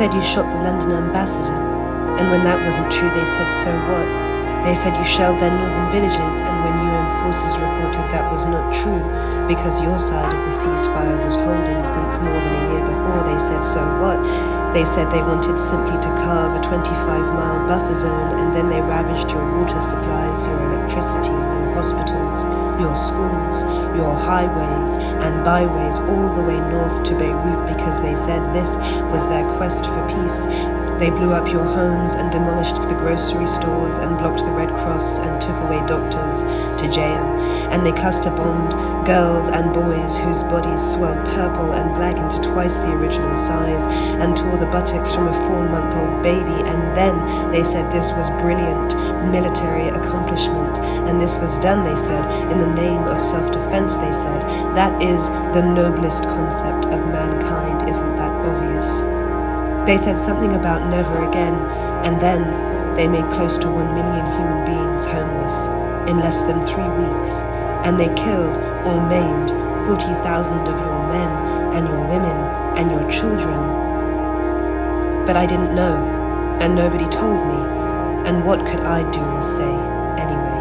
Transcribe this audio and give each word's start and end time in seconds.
said 0.00 0.14
you 0.14 0.24
shot 0.24 0.48
the 0.48 0.56
London 0.56 0.92
ambassador, 0.92 1.60
and 2.16 2.30
when 2.32 2.40
that 2.40 2.56
wasn't 2.64 2.88
true, 2.88 3.12
they 3.12 3.28
said, 3.28 3.44
so 3.52 3.68
what? 3.92 4.08
They 4.64 4.72
said 4.72 4.96
you 4.96 5.04
shelled 5.04 5.36
their 5.36 5.52
northern 5.52 5.92
villages, 5.92 6.40
and 6.40 6.56
when 6.64 6.72
UN 6.72 7.08
forces 7.20 7.52
reported 7.60 8.08
that 8.08 8.24
was 8.32 8.48
not 8.48 8.72
true, 8.72 9.04
because 9.44 9.84
your 9.84 10.00
side 10.00 10.32
of 10.32 10.40
the 10.40 10.56
ceasefire 10.56 11.20
was 11.20 11.36
holding 11.36 11.84
since 11.84 12.16
more 12.16 12.32
than 12.32 12.48
a 12.48 12.64
year 12.72 12.84
before, 12.88 13.28
they 13.28 13.36
said, 13.36 13.60
so 13.60 13.84
what? 14.00 14.16
They 14.72 14.84
said 14.84 15.10
they 15.10 15.22
wanted 15.22 15.58
simply 15.58 15.98
to 15.98 16.10
carve 16.22 16.54
a 16.54 16.62
25 16.62 16.94
mile 17.34 17.66
buffer 17.66 17.94
zone, 17.94 18.38
and 18.38 18.54
then 18.54 18.68
they 18.68 18.80
ravaged 18.80 19.30
your 19.30 19.44
water 19.58 19.80
supplies, 19.80 20.46
your 20.46 20.60
electricity, 20.72 21.34
your 21.34 21.74
hospitals, 21.74 22.44
your 22.80 22.94
schools, 22.94 23.62
your 23.96 24.14
highways 24.14 24.92
and 25.20 25.44
byways 25.44 25.98
all 25.98 26.34
the 26.34 26.42
way 26.42 26.58
north 26.70 27.02
to 27.02 27.14
Beirut 27.14 27.66
because 27.68 28.00
they 28.00 28.14
said 28.14 28.40
this 28.54 28.76
was 29.12 29.26
their 29.28 29.44
quest 29.56 29.84
for 29.84 30.02
peace. 30.08 30.46
They 30.98 31.10
blew 31.10 31.32
up 31.32 31.50
your 31.50 31.64
homes 31.64 32.14
and 32.14 32.30
demolished 32.30 32.76
the 32.76 32.94
grocery 32.94 33.46
stores 33.46 33.98
and 33.98 34.18
blocked 34.18 34.40
the 34.40 34.50
Red 34.50 34.68
Cross 34.70 35.18
and 35.18 35.40
took 35.40 35.56
away 35.56 35.84
doctors 35.86 36.42
to 36.80 36.90
jail. 36.90 37.24
And 37.72 37.84
they 37.84 37.92
cluster 37.92 38.30
bombed 38.30 38.72
girls 39.04 39.48
and 39.48 39.72
boys 39.72 40.16
whose 40.16 40.42
bodies 40.44 40.80
swelled 40.92 41.24
purple 41.34 41.72
and 41.72 41.94
black 41.94 42.16
into 42.16 42.40
twice 42.40 42.76
the 42.78 42.92
original 42.92 43.36
size 43.36 43.86
and 44.20 44.36
tore 44.36 44.56
the 44.56 44.66
buttocks 44.66 45.14
from 45.14 45.28
a 45.28 45.32
four 45.46 45.68
month 45.68 45.94
old 45.96 46.22
baby. 46.22 46.62
And 46.68 46.96
then 46.96 47.50
they 47.50 47.64
said 47.64 47.90
this 47.90 48.12
was 48.12 48.30
brilliant 48.42 48.94
military 49.30 49.88
accomplishment. 49.88 50.78
And 50.80 51.20
this 51.20 51.36
was 51.36 51.58
done, 51.58 51.84
they 51.84 52.00
said, 52.00 52.24
in 52.50 52.58
the 52.58 52.74
name 52.74 53.04
of 53.04 53.20
self 53.20 53.52
defense, 53.52 53.96
they 53.96 54.12
said. 54.12 54.42
That 54.74 55.02
is 55.02 55.28
the 55.54 55.62
noblest 55.62 56.24
concept 56.24 56.86
of 56.86 57.06
mankind, 57.06 57.88
isn't 57.88 58.16
that 58.16 58.32
obvious? 58.46 59.00
They 59.86 59.96
said 59.96 60.18
something 60.18 60.54
about 60.54 60.88
never 60.90 61.28
again, 61.28 61.54
and 62.04 62.20
then 62.20 62.94
they 62.94 63.08
made 63.08 63.28
close 63.32 63.56
to 63.58 63.70
one 63.70 63.94
million 63.94 64.26
human 64.32 64.64
beings 64.64 65.04
homeless 65.04 65.66
in 66.08 66.18
less 66.18 66.42
than 66.42 66.66
three 66.66 66.88
weeks, 66.88 67.40
and 67.84 67.98
they 67.98 68.12
killed 68.14 68.56
or 68.84 69.00
maimed 69.08 69.50
40,000 69.86 70.68
of 70.68 70.78
your 70.78 71.08
men 71.08 71.30
and 71.76 71.88
your 71.88 72.00
women 72.06 72.36
and 72.76 72.90
your 72.90 73.10
children. 73.10 73.58
But 75.26 75.36
I 75.36 75.46
didn't 75.46 75.74
know, 75.74 75.96
and 76.60 76.74
nobody 76.74 77.06
told 77.06 77.38
me, 77.46 77.60
and 78.28 78.44
what 78.44 78.66
could 78.66 78.80
I 78.80 79.08
do 79.10 79.20
or 79.20 79.42
say 79.42 79.72
anyway? 80.20 80.60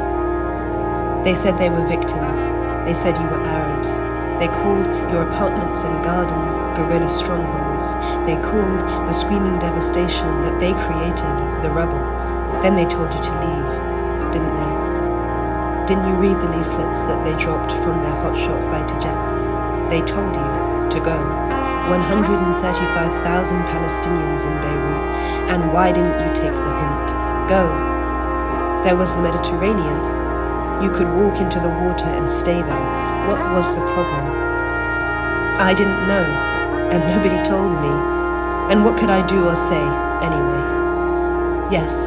They 1.24 1.36
said 1.36 1.58
they 1.58 1.70
were 1.70 1.86
victims, 1.86 2.42
they 2.86 2.94
said 2.94 3.18
you 3.18 3.28
were 3.28 3.44
Arabs. 3.44 4.00
They 4.40 4.48
called 4.48 4.86
your 5.12 5.24
apartments 5.24 5.84
and 5.84 6.02
gardens 6.02 6.56
guerrilla 6.78 7.10
strongholds. 7.10 7.92
They 8.26 8.40
called 8.42 8.80
the 9.08 9.12
screaming 9.12 9.60
devastation 9.60 10.42
that 10.42 10.58
they 10.62 10.72
created 10.72 11.36
the 11.62 11.70
rubble. 11.70 12.00
Then 12.62 12.74
they 12.76 12.86
told 12.86 13.14
you 13.14 13.22
to 13.22 13.34
leave? 13.46 13.69
Didn't 15.90 16.06
you 16.06 16.22
read 16.22 16.38
the 16.38 16.46
leaflets 16.54 17.02
that 17.10 17.18
they 17.26 17.34
dropped 17.42 17.74
from 17.82 17.98
their 18.06 18.14
hotshot 18.22 18.62
fighter 18.70 18.94
jets? 19.02 19.42
They 19.90 20.06
told 20.06 20.38
you 20.38 20.46
to 20.86 21.00
go. 21.02 21.18
135,000 21.90 23.58
Palestinians 23.66 24.46
in 24.46 24.54
Beirut. 24.62 25.02
And 25.50 25.74
why 25.74 25.92
didn't 25.92 26.14
you 26.14 26.30
take 26.38 26.54
the 26.54 26.74
hint? 26.78 27.10
Go. 27.50 27.66
There 28.86 28.96
was 28.96 29.10
the 29.18 29.26
Mediterranean. 29.26 29.98
You 30.86 30.94
could 30.94 31.10
walk 31.10 31.42
into 31.42 31.58
the 31.60 31.74
water 31.82 32.06
and 32.06 32.30
stay 32.30 32.62
there. 32.62 32.86
What 33.26 33.42
was 33.50 33.74
the 33.74 33.82
problem? 33.90 34.30
I 35.58 35.74
didn't 35.74 36.06
know, 36.06 36.30
and 36.94 37.02
nobody 37.10 37.42
told 37.42 37.74
me. 37.82 37.94
And 38.70 38.86
what 38.86 38.94
could 39.00 39.10
I 39.10 39.26
do 39.26 39.50
or 39.50 39.56
say 39.56 39.82
anyway? 40.22 40.62
Yes, 41.74 42.06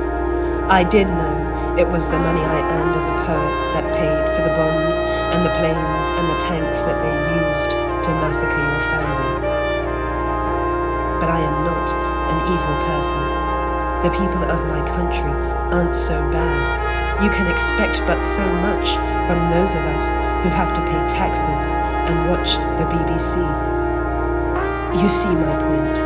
I 0.71 0.87
did 0.87 1.09
know 1.09 1.32
it 1.81 1.89
was 1.89 2.05
the 2.05 2.21
money 2.21 2.45
I 2.45 2.61
earned 2.61 2.97
as 2.97 3.09
a 3.09 3.17
poet 3.25 3.53
that 3.73 3.87
paid 3.97 4.25
for 4.37 4.45
the 4.45 4.53
bombs 4.61 4.97
and 5.33 5.41
the 5.41 5.55
planes 5.57 6.07
and 6.13 6.25
the 6.29 6.39
tanks 6.45 6.85
that 6.85 7.01
they 7.01 7.17
used 7.41 7.73
to 8.05 8.11
massacre 8.21 8.61
your 8.61 8.83
family. 8.93 9.33
But 11.17 11.33
I 11.33 11.41
am 11.41 11.59
not 11.65 11.89
an 12.29 12.39
evil 12.45 12.77
person. 12.93 13.23
The 14.05 14.13
people 14.13 14.45
of 14.53 14.61
my 14.69 14.85
country 14.93 15.33
aren't 15.73 15.97
so 15.97 16.21
bad. 16.29 17.25
You 17.25 17.31
can 17.33 17.49
expect 17.49 18.05
but 18.05 18.21
so 18.21 18.45
much 18.61 18.93
from 19.25 19.41
those 19.49 19.73
of 19.73 19.85
us 19.97 20.07
who 20.45 20.53
have 20.53 20.77
to 20.77 20.83
pay 20.93 21.01
taxes 21.09 21.65
and 22.05 22.29
watch 22.29 22.53
the 22.77 22.85
BBC. 22.85 23.41
You 25.01 25.09
see 25.09 25.33
my 25.33 25.57
point. 25.57 25.97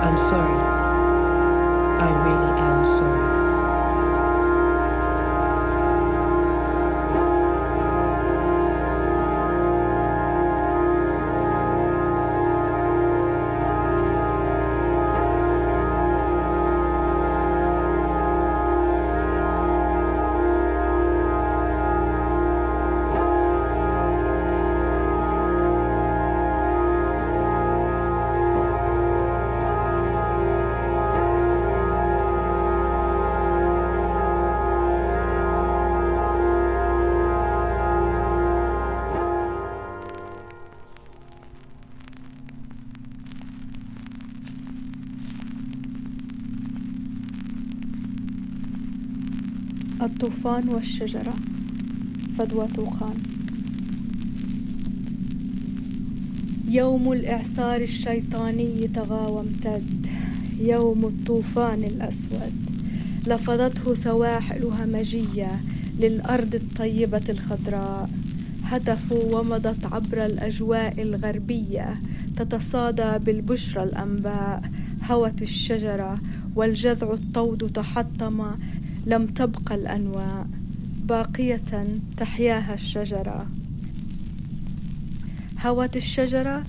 I'm 0.00 0.16
sorry. 0.16 0.56
I 2.00 2.08
really 2.24 2.52
am 2.56 2.86
sorry. 2.86 3.29
الطوفان 50.20 50.68
والشجرة 50.68 51.34
فدوى 52.38 52.66
طوخان 52.76 53.14
يوم 56.68 57.12
الإعصار 57.12 57.80
الشيطاني 57.80 58.88
طغى 58.94 59.32
وامتد 59.32 60.06
يوم 60.60 61.06
الطوفان 61.06 61.84
الأسود. 61.84 62.52
لفظته 63.26 63.94
سواحل 63.94 64.64
همجية 64.64 65.60
للأرض 65.98 66.54
الطيبة 66.54 67.24
الخضراء. 67.28 68.10
هتفوا 68.64 69.40
ومضت 69.40 69.86
عبر 69.86 70.26
الأجواء 70.26 71.02
الغربية 71.02 72.00
تتصادى 72.36 73.24
بالبشرى 73.24 73.82
الأنباء. 73.82 74.70
هوت 75.10 75.42
الشجرة 75.42 76.18
والجذع 76.56 77.12
الطود 77.12 77.70
تحطم 77.74 78.50
لم 79.06 79.26
تبق 79.26 79.72
الأنواع 79.72 80.46
باقية 81.04 81.86
تحياها 82.16 82.74
الشجرة. 82.74 83.46
هوت 85.66 85.96
الشجرة 85.96 86.64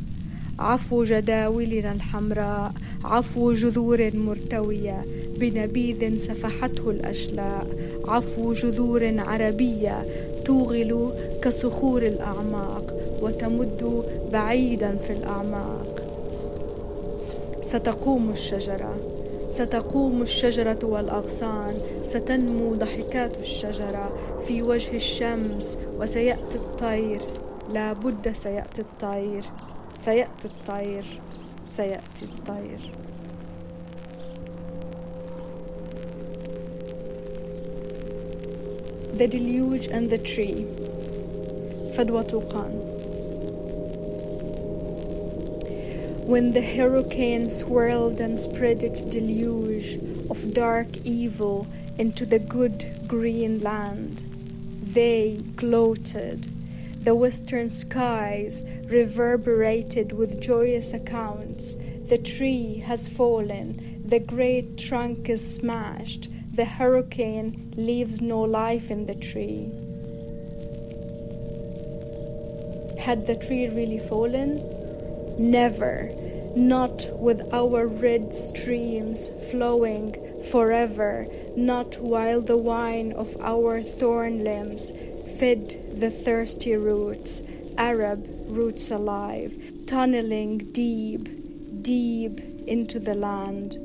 عفو 0.59 1.03
جداولنا 1.03 1.91
الحمراء 1.91 2.73
عفو 3.03 3.51
جذور 3.51 4.11
مرتوية 4.15 5.05
بنبيذ 5.39 6.17
سفحته 6.17 6.89
الأشلاء 6.89 7.67
عفو 8.07 8.53
جذور 8.53 9.19
عربية 9.19 10.05
توغل 10.45 11.13
كصخور 11.43 12.03
الأعماق 12.03 12.93
وتمد 13.21 14.03
بعيدا 14.33 14.95
في 14.95 15.13
الأعماق. 15.13 16.01
ستقوم 17.63 18.29
الشجرة. 18.29 19.10
ستقوم 19.51 20.21
الشجرة 20.21 20.79
والأغصان 20.83 21.81
ستنمو 22.03 22.73
ضحكات 22.75 23.39
الشجرة 23.39 24.17
في 24.47 24.61
وجه 24.61 24.95
الشمس 24.95 25.77
وسيأتي 25.99 26.55
الطير. 26.55 27.21
لا 27.69 27.93
بد 27.93 28.31
سيأتي 28.31 28.81
الطير. 28.81 29.43
سيأتي 29.95 30.45
الطير. 30.45 31.05
سيأتي 31.65 32.25
الطير. 32.25 32.91
The 39.17 39.27
Deluge 39.27 39.87
and 39.87 40.09
the 40.09 40.17
Tree. 40.17 40.61
فدوى 41.93 42.23
طوقان 42.23 42.90
when 46.31 46.53
the 46.53 46.61
hurricane 46.61 47.49
swirled 47.49 48.21
and 48.21 48.39
spread 48.39 48.81
its 48.83 49.03
deluge 49.03 49.99
of 50.29 50.53
dark 50.53 50.87
evil 51.03 51.67
into 51.97 52.25
the 52.25 52.39
good 52.39 52.89
green 53.05 53.59
land. 53.59 54.23
They 54.81 55.41
gloated. 55.57 56.49
The 57.03 57.15
western 57.15 57.69
skies 57.69 58.63
reverberated 58.85 60.13
with 60.13 60.39
joyous 60.39 60.93
accounts. 60.93 61.75
The 62.05 62.17
tree 62.17 62.77
has 62.85 63.09
fallen, 63.09 64.01
the 64.05 64.19
great 64.19 64.77
trunk 64.77 65.27
is 65.27 65.55
smashed, 65.55 66.29
the 66.55 66.63
hurricane 66.63 67.73
leaves 67.75 68.21
no 68.21 68.39
life 68.39 68.89
in 68.89 69.05
the 69.05 69.15
tree. 69.15 69.69
Had 73.01 73.27
the 73.27 73.35
tree 73.35 73.67
really 73.67 73.99
fallen? 73.99 74.63
Never, 75.37 76.11
not 76.55 77.05
with 77.13 77.53
our 77.53 77.87
red 77.87 78.33
streams 78.33 79.29
flowing 79.49 80.15
forever, 80.51 81.27
not 81.55 81.97
while 81.99 82.41
the 82.41 82.57
wine 82.57 83.11
of 83.13 83.35
our 83.41 83.81
thorn 83.81 84.43
limbs 84.43 84.91
fed 85.37 85.75
the 85.99 86.11
thirsty 86.11 86.75
roots, 86.75 87.41
Arab 87.77 88.27
roots 88.47 88.91
alive, 88.91 89.53
tunneling 89.87 90.57
deep, 90.71 91.81
deep 91.81 92.39
into 92.67 92.99
the 92.99 93.15
land. 93.15 93.77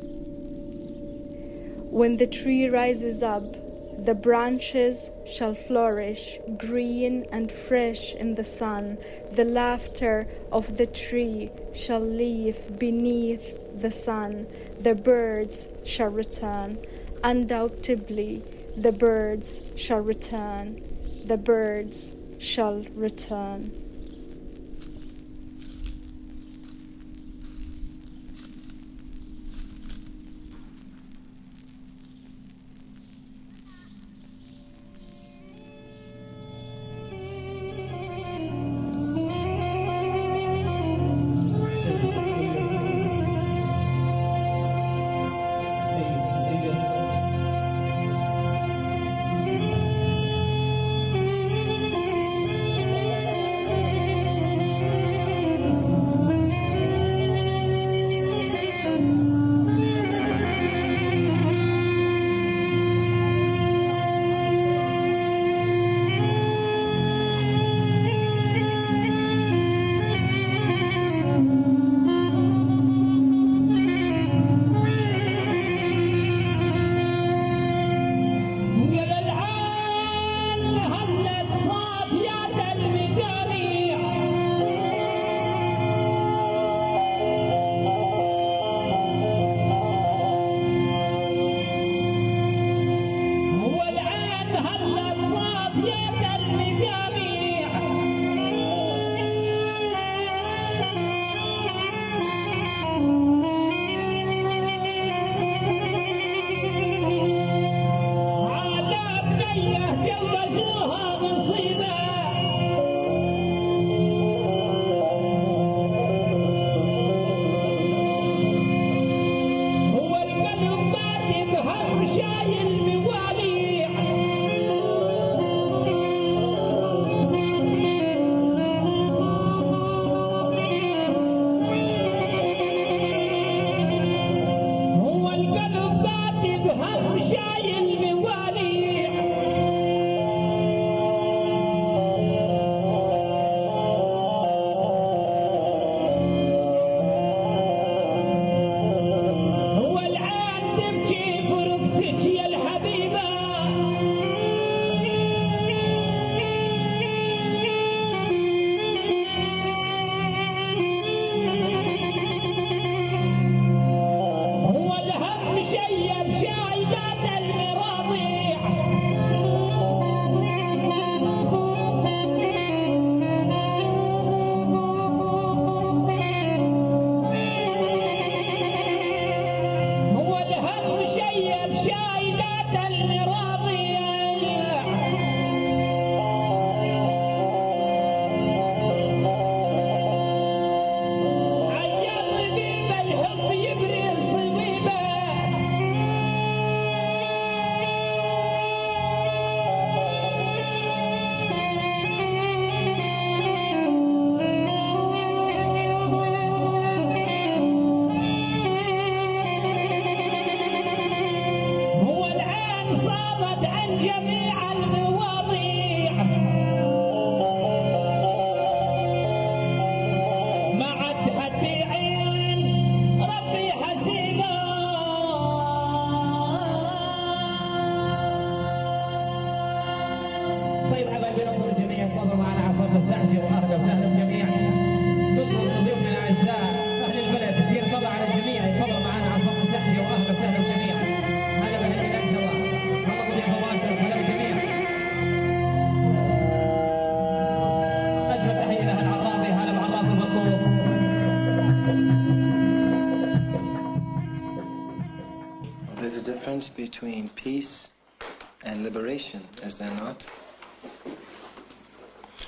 When 1.90 2.18
the 2.18 2.26
tree 2.26 2.68
rises 2.68 3.22
up, 3.22 3.56
the 3.98 4.14
branches 4.14 5.10
shall 5.26 5.54
flourish 5.54 6.38
green 6.56 7.26
and 7.32 7.50
fresh 7.50 8.14
in 8.14 8.34
the 8.34 8.44
sun. 8.44 8.98
The 9.32 9.44
laughter 9.44 10.26
of 10.52 10.76
the 10.76 10.86
tree 10.86 11.50
shall 11.72 12.00
live 12.00 12.78
beneath 12.78 13.58
the 13.80 13.90
sun. 13.90 14.46
The 14.80 14.94
birds 14.94 15.68
shall 15.84 16.10
return. 16.10 16.78
Undoubtedly, 17.24 18.42
the 18.76 18.92
birds 18.92 19.62
shall 19.74 20.00
return 20.00 20.82
the 21.26 21.36
birds 21.36 22.14
shall 22.38 22.84
return. 22.94 23.85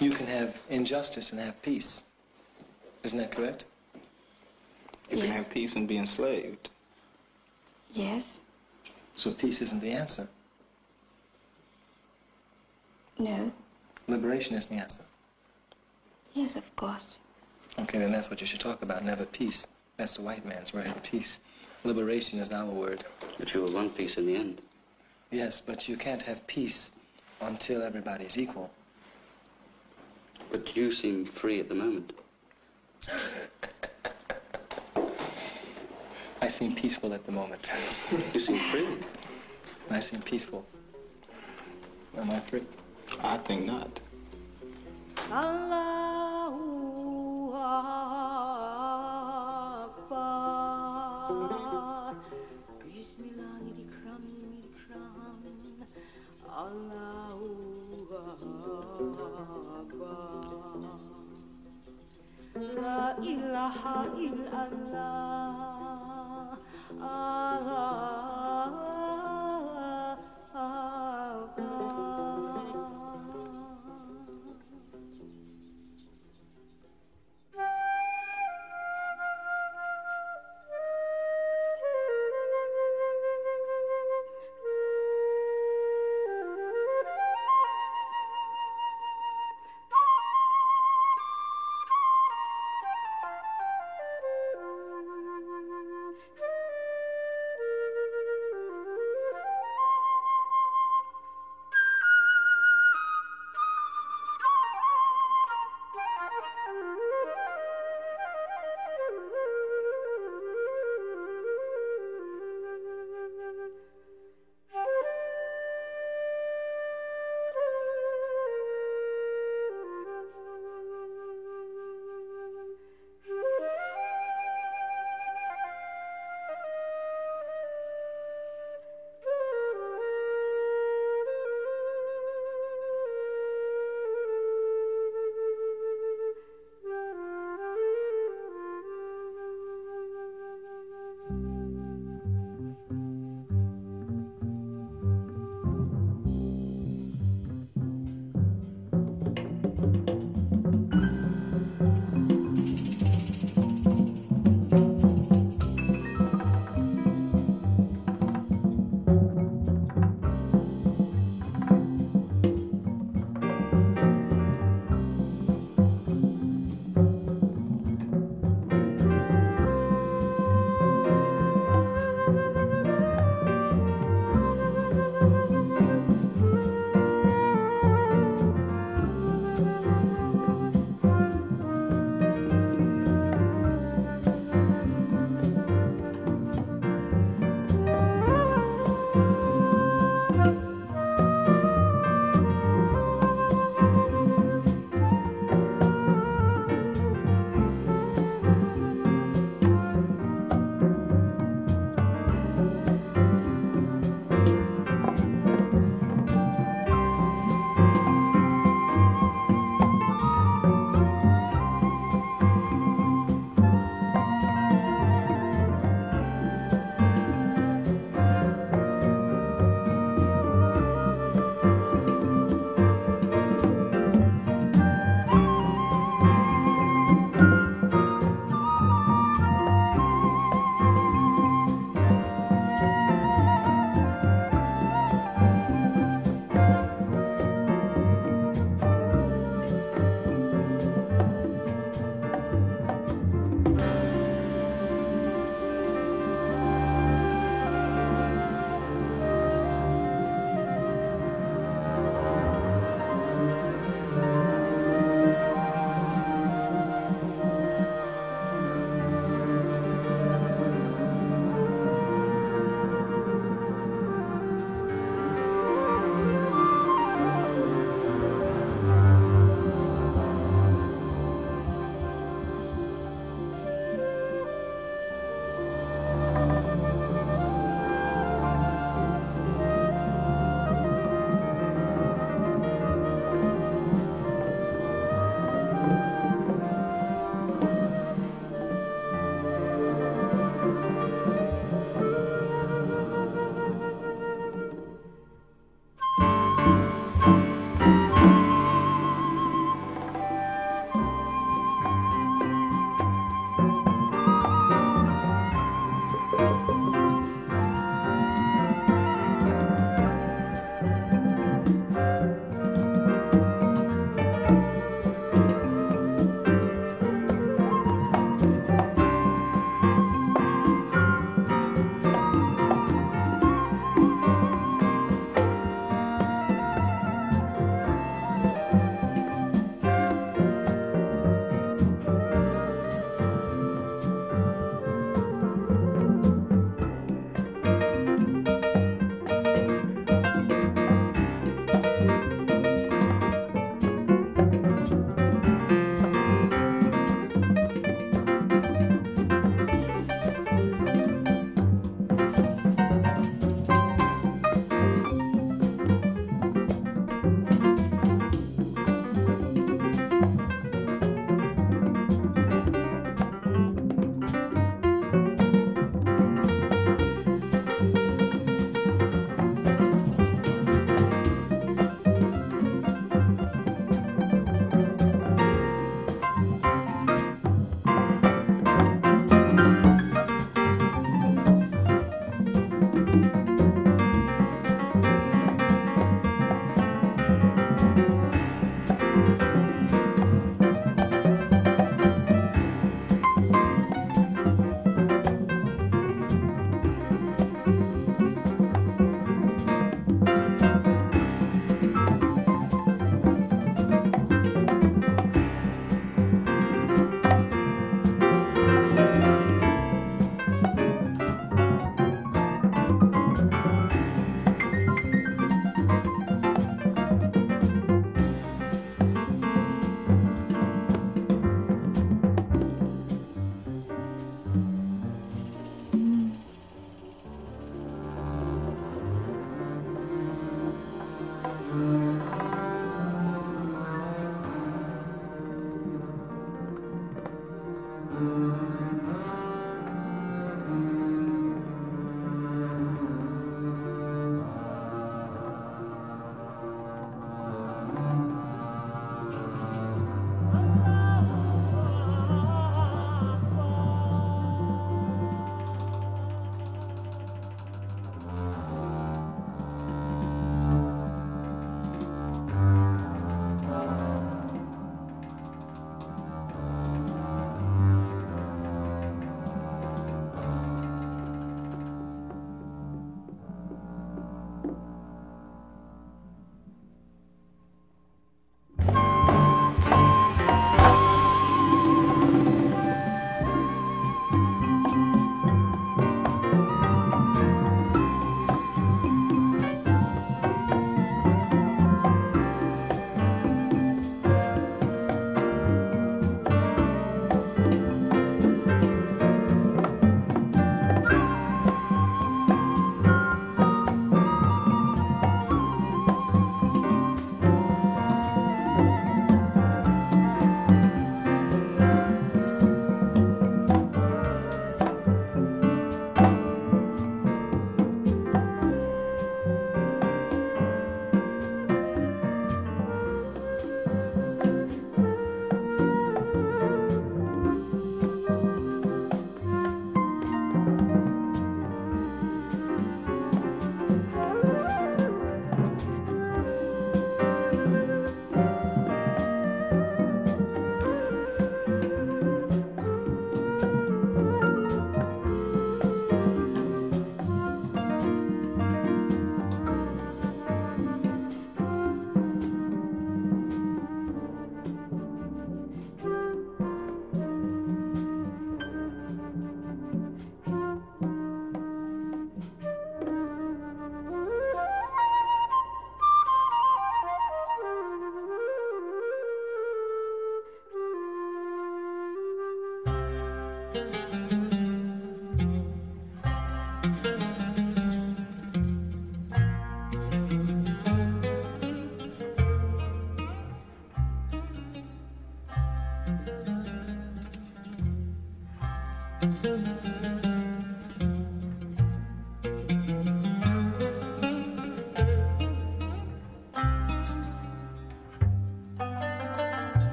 You 0.00 0.10
can 0.12 0.26
have 0.26 0.54
injustice 0.70 1.30
and 1.30 1.38
have 1.40 1.60
peace. 1.62 2.02
Isn't 3.04 3.18
that 3.18 3.32
correct? 3.32 3.66
You 5.10 5.18
Yeah. 5.18 5.26
can 5.26 5.32
have 5.32 5.50
peace 5.50 5.74
and 5.74 5.86
be 5.86 5.98
enslaved. 5.98 6.70
Yes. 7.92 8.24
So 9.16 9.34
peace 9.34 9.60
isn't 9.60 9.80
the 9.80 9.92
answer. 9.92 10.28
No. 13.18 13.52
Liberation 14.08 14.54
is 14.54 14.66
the 14.66 14.76
answer. 14.76 15.04
Yes, 16.32 16.56
of 16.56 16.64
course. 16.76 17.04
Okay, 17.78 17.98
then 17.98 18.10
that's 18.12 18.30
what 18.30 18.40
you 18.40 18.46
should 18.46 18.60
talk 18.60 18.82
about. 18.82 19.04
Never 19.04 19.26
peace. 19.26 19.66
That's 19.98 20.16
the 20.16 20.22
white 20.22 20.46
man's 20.46 20.72
word, 20.72 20.94
peace. 21.02 21.38
Liberation 21.84 22.38
is 22.38 22.50
our 22.52 22.70
word. 22.70 23.04
But 23.38 23.52
you 23.52 23.60
will 23.60 23.74
want 23.74 23.96
peace 23.96 24.16
in 24.16 24.26
the 24.26 24.36
end. 24.36 24.62
Yes, 25.30 25.60
but 25.66 25.88
you 25.88 25.96
can't 25.98 26.22
have 26.22 26.46
peace 26.46 26.90
until 27.40 27.82
everybody's 27.82 28.38
equal. 28.38 28.70
But 30.50 30.76
you 30.76 30.90
seem 30.92 31.26
free 31.40 31.60
at 31.60 31.68
the 31.68 31.74
moment. 31.74 32.12
I 36.42 36.48
seem 36.48 36.74
peaceful 36.74 37.12
at 37.12 37.24
the 37.26 37.32
moment. 37.32 37.66
You 38.34 38.40
seem 38.40 38.58
free. 38.72 38.98
I 39.90 40.00
seem 40.00 40.22
peaceful. 40.22 40.64
Am 42.16 42.30
I 42.30 42.40
free? 42.50 42.62
I 43.20 43.36
think 43.46 43.66
not. 43.66 44.00
Allahu 45.30 47.52
Akbar 47.52 48.96
Bismillahirrahmanirrahim 52.90 55.84
Allahu 56.48 57.48
Akbar 59.80 60.39
La 62.60 63.16
ilaha 63.24 64.04
illallah. 64.20 65.50
Allah 67.00 68.29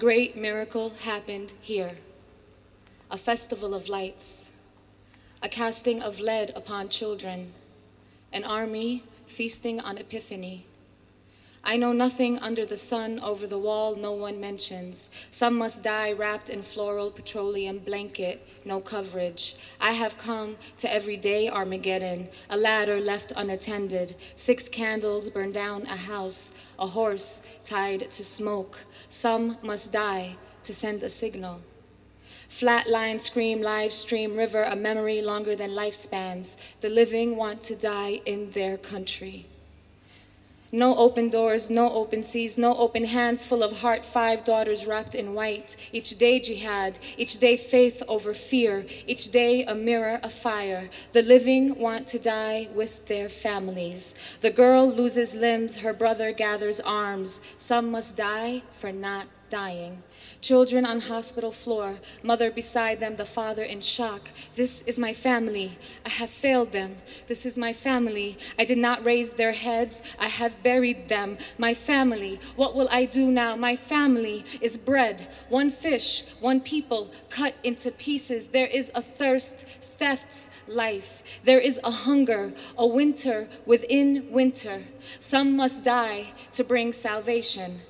great 0.00 0.34
miracle 0.34 0.88
happened 1.02 1.52
here. 1.60 1.92
A 3.10 3.18
festival 3.18 3.74
of 3.74 3.90
lights, 3.90 4.50
a 5.42 5.48
casting 5.48 6.00
of 6.00 6.18
lead 6.18 6.50
upon 6.56 6.88
children, 6.88 7.52
an 8.32 8.42
army 8.42 9.02
feasting 9.26 9.78
on 9.78 9.98
Epiphany. 9.98 10.64
I 11.62 11.76
know 11.76 11.92
nothing 11.92 12.38
under 12.38 12.64
the 12.64 12.78
sun 12.78 13.20
over 13.20 13.46
the 13.46 13.58
wall 13.58 13.94
no 13.94 14.12
one 14.12 14.40
mentions. 14.40 15.10
Some 15.30 15.58
must 15.58 15.82
die 15.82 16.12
wrapped 16.12 16.48
in 16.48 16.62
floral 16.62 17.10
petroleum 17.10 17.78
blanket, 17.78 18.40
no 18.64 18.80
coverage. 18.80 19.56
I 19.78 19.92
have 19.92 20.16
come 20.16 20.56
to 20.78 20.90
everyday 20.90 21.50
Armageddon, 21.50 22.28
a 22.48 22.56
ladder 22.56 22.98
left 22.98 23.34
unattended, 23.36 24.16
six 24.36 24.66
candles 24.66 25.28
burn 25.28 25.52
down 25.52 25.82
a 25.82 25.96
house, 25.96 26.54
a 26.80 26.86
horse 26.86 27.42
tied 27.62 28.10
to 28.10 28.24
smoke. 28.24 28.78
Some 29.10 29.58
must 29.62 29.92
die 29.92 30.36
to 30.64 30.74
send 30.74 31.02
a 31.02 31.10
signal. 31.10 31.60
Flatline, 32.48 33.20
scream, 33.20 33.62
live 33.62 33.92
stream, 33.92 34.36
river, 34.36 34.64
a 34.64 34.74
memory 34.74 35.22
longer 35.22 35.54
than 35.54 35.70
lifespans. 35.70 36.56
The 36.80 36.90
living 36.90 37.36
want 37.36 37.62
to 37.64 37.76
die 37.76 38.20
in 38.24 38.50
their 38.50 38.76
country. 38.76 39.46
No 40.72 40.96
open 40.96 41.30
doors, 41.30 41.68
no 41.68 41.90
open 41.90 42.22
seas, 42.22 42.56
no 42.56 42.76
open 42.76 43.04
hands 43.04 43.44
full 43.44 43.64
of 43.64 43.78
heart, 43.78 44.04
five 44.04 44.44
daughters 44.44 44.86
wrapped 44.86 45.16
in 45.16 45.34
white. 45.34 45.76
Each 45.90 46.16
day 46.16 46.38
jihad, 46.38 47.00
each 47.16 47.40
day 47.40 47.56
faith 47.56 48.04
over 48.06 48.32
fear, 48.34 48.86
each 49.04 49.32
day 49.32 49.64
a 49.64 49.74
mirror, 49.74 50.20
a 50.22 50.30
fire. 50.30 50.88
The 51.12 51.22
living 51.22 51.76
want 51.76 52.06
to 52.08 52.20
die 52.20 52.68
with 52.72 53.06
their 53.06 53.28
families. 53.28 54.14
The 54.42 54.52
girl 54.52 54.88
loses 54.88 55.34
limbs, 55.34 55.78
her 55.78 55.92
brother 55.92 56.30
gathers 56.30 56.78
arms. 56.78 57.40
Some 57.58 57.90
must 57.90 58.16
die 58.16 58.62
for 58.70 58.92
not 58.92 59.26
dying. 59.50 60.02
Children 60.40 60.86
on 60.86 61.00
hospital 61.00 61.52
floor, 61.52 61.98
mother 62.22 62.50
beside 62.50 63.00
them, 63.00 63.16
the 63.16 63.24
father 63.24 63.64
in 63.64 63.80
shock. 63.80 64.30
This 64.54 64.82
is 64.82 64.98
my 64.98 65.12
family. 65.12 65.78
I 66.06 66.08
have 66.08 66.30
failed 66.30 66.72
them. 66.72 66.96
This 67.26 67.44
is 67.44 67.58
my 67.58 67.72
family. 67.72 68.38
I 68.58 68.64
did 68.64 68.78
not 68.78 69.04
raise 69.04 69.32
their 69.32 69.52
heads. 69.52 70.02
I 70.18 70.28
have 70.28 70.62
buried 70.62 71.08
them. 71.08 71.36
My 71.58 71.74
family. 71.74 72.40
What 72.56 72.74
will 72.74 72.88
I 72.90 73.04
do 73.04 73.30
now? 73.30 73.56
My 73.56 73.76
family 73.76 74.44
is 74.60 74.78
bread, 74.78 75.28
one 75.48 75.70
fish, 75.70 76.24
one 76.40 76.60
people 76.60 77.10
cut 77.28 77.54
into 77.64 77.90
pieces. 77.90 78.46
There 78.46 78.68
is 78.68 78.90
a 78.94 79.02
thirst, 79.02 79.66
thefts 79.98 80.48
life. 80.66 81.22
There 81.44 81.58
is 81.58 81.78
a 81.84 81.90
hunger, 81.90 82.52
a 82.78 82.86
winter 82.86 83.48
within 83.66 84.30
winter. 84.30 84.82
Some 85.18 85.56
must 85.56 85.84
die 85.84 86.32
to 86.52 86.64
bring 86.64 86.92
salvation. 86.92 87.80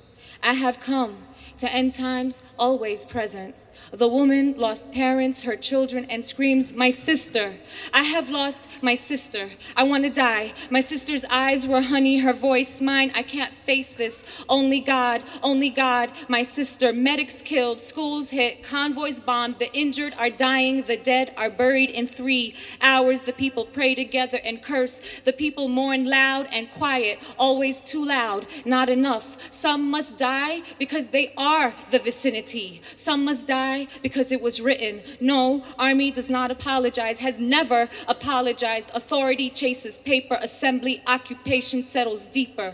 I 0.43 0.53
have 0.53 0.79
come 0.79 1.17
to 1.61 1.71
end 1.71 1.93
times 1.93 2.41
always 2.59 3.05
present. 3.05 3.55
The 3.93 4.07
woman 4.07 4.53
lost 4.57 4.93
parents, 4.93 5.41
her 5.41 5.57
children, 5.57 6.05
and 6.09 6.23
screams, 6.23 6.73
My 6.73 6.91
sister. 6.91 7.51
I 7.93 8.03
have 8.03 8.29
lost 8.29 8.69
my 8.81 8.95
sister. 8.95 9.49
I 9.75 9.83
want 9.83 10.05
to 10.05 10.09
die. 10.09 10.53
My 10.69 10.79
sister's 10.79 11.25
eyes 11.25 11.67
were 11.67 11.81
honey, 11.81 12.19
her 12.19 12.31
voice 12.31 12.79
mine. 12.79 13.11
I 13.13 13.23
can't 13.23 13.53
face 13.53 13.91
this. 13.91 14.45
Only 14.47 14.79
God, 14.79 15.23
only 15.43 15.69
God, 15.69 16.09
my 16.29 16.41
sister. 16.43 16.93
Medics 16.93 17.41
killed, 17.41 17.81
schools 17.81 18.29
hit, 18.29 18.63
convoys 18.63 19.19
bombed. 19.19 19.59
The 19.59 19.73
injured 19.73 20.15
are 20.17 20.29
dying, 20.29 20.83
the 20.83 20.97
dead 20.97 21.33
are 21.35 21.49
buried 21.49 21.89
in 21.89 22.07
three 22.07 22.55
hours. 22.81 23.23
The 23.23 23.33
people 23.33 23.65
pray 23.65 23.93
together 23.93 24.39
and 24.45 24.63
curse. 24.63 25.01
The 25.25 25.33
people 25.33 25.67
mourn 25.67 26.05
loud 26.05 26.47
and 26.53 26.71
quiet, 26.71 27.19
always 27.37 27.81
too 27.81 28.05
loud, 28.05 28.47
not 28.63 28.87
enough. 28.87 29.51
Some 29.51 29.91
must 29.91 30.17
die 30.17 30.61
because 30.79 31.07
they 31.07 31.33
are 31.35 31.73
the 31.89 31.99
vicinity. 31.99 32.81
Some 32.95 33.25
must 33.25 33.47
die 33.47 33.80
because 34.01 34.31
it 34.31 34.41
was 34.41 34.61
written. 34.61 35.01
No, 35.19 35.63
army 35.77 36.11
does 36.11 36.29
not 36.29 36.51
apologize, 36.51 37.19
has 37.19 37.39
never 37.39 37.87
apologized. 38.07 38.91
Authority 38.93 39.49
chases 39.49 39.97
paper, 39.97 40.37
assembly, 40.41 41.01
occupation 41.07 41.83
settles 41.83 42.27
deeper. 42.27 42.73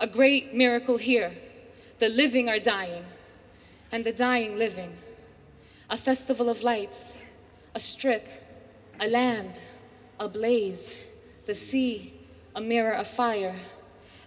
A 0.00 0.06
great 0.06 0.54
miracle 0.54 0.96
here. 0.96 1.32
The 1.98 2.08
living 2.10 2.48
are 2.48 2.58
dying, 2.58 3.04
and 3.90 4.04
the 4.04 4.12
dying 4.12 4.58
living. 4.58 4.92
A 5.88 5.96
festival 5.96 6.50
of 6.50 6.62
lights, 6.62 7.18
a 7.74 7.80
strip, 7.80 8.26
a 9.00 9.08
land, 9.08 9.62
a 10.20 10.28
blaze, 10.28 11.06
the 11.46 11.54
sea, 11.54 12.12
a 12.54 12.60
mirror 12.60 12.92
of 12.92 13.06
fire, 13.06 13.54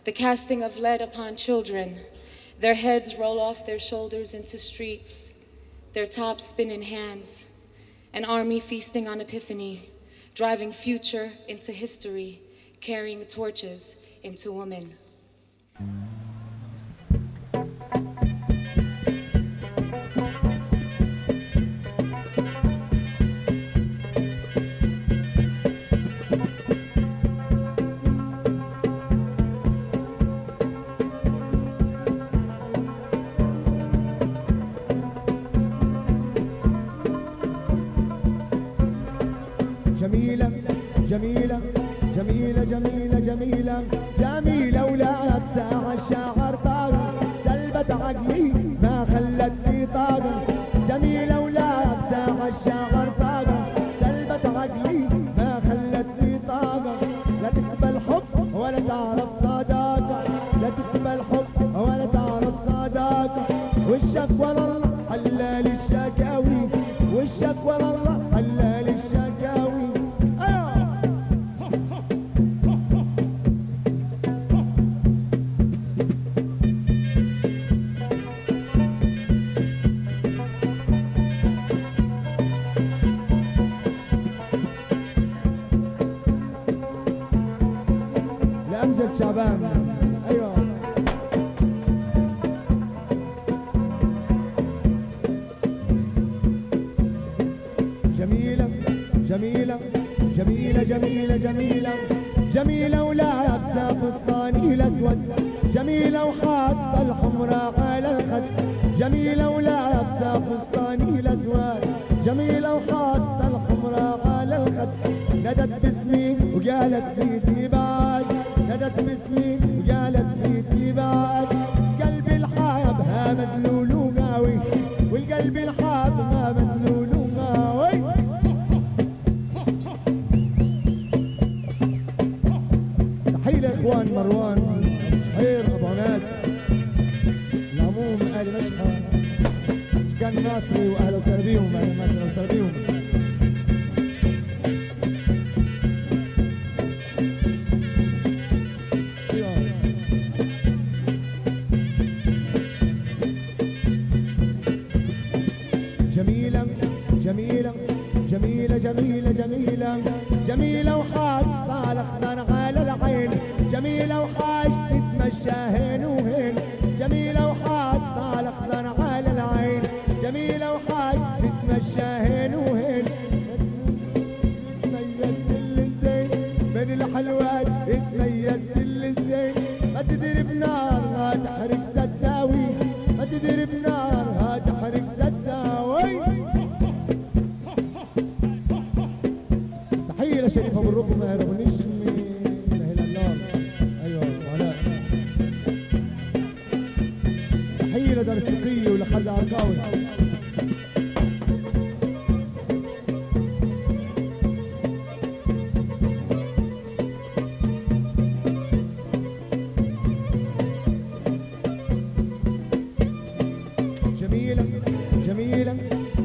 the 0.06 0.12
casting 0.12 0.64
of 0.64 0.78
lead 0.78 1.02
upon 1.02 1.36
children. 1.36 2.00
Their 2.60 2.74
heads 2.74 3.16
roll 3.16 3.40
off 3.40 3.66
their 3.66 3.80
shoulders 3.80 4.34
into 4.34 4.58
streets 4.58 5.32
their 5.94 6.06
tops 6.06 6.44
spin 6.44 6.72
in 6.72 6.82
hands, 6.82 7.44
an 8.14 8.26
army 8.26 8.60
feasting 8.60 9.08
on 9.08 9.22
epiphany, 9.22 9.90
driving 10.36 10.72
future 10.72 11.32
into 11.48 11.72
history, 11.72 12.42
carrying 12.82 13.26
torches 13.26 13.98
into 14.24 14.52
woman. 14.52 14.94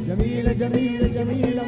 جميلة 0.09 0.53
جميلة 0.53 0.53
جميلة 0.53 1.09
جميلة 1.09 1.63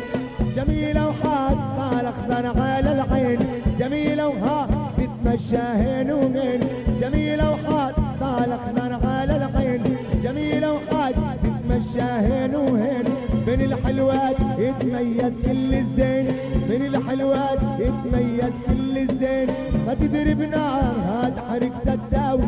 جميلة 0.57 1.09
وحاطة 1.09 2.01
الأخضر 2.01 2.61
على 2.61 2.93
العين. 2.93 3.39
جميلة 3.79 4.29
وها 4.29 4.69
تتمشى 4.99 5.57
هين 5.57 6.13
ومين. 6.13 6.61
جميلة 7.01 7.51
وحاطة 7.51 8.45
الأخضر 8.45 9.09
على 9.09 9.37
العين. 9.37 9.83
جميلة 10.25 10.73
وحاط 10.73 11.15
تتمشى 11.43 12.03
هين 12.03 12.55
وهين 12.55 13.05
من 13.47 13.61
الحلوات 13.61 14.37
يتميز 14.59 15.33
كل 15.47 15.75
الزين. 15.75 16.27
من 16.69 16.83
الحلوات 16.87 17.59
يتميز 17.79 18.53
كل 18.67 18.99
الزين. 18.99 19.49
ما 19.87 19.95
تدري 19.95 20.35
بنار 20.35 20.95
هاد 21.09 21.35
حرك 21.49 21.73
سداوي 21.85 22.47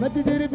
ما 0.00 0.08
تدري 0.08 0.46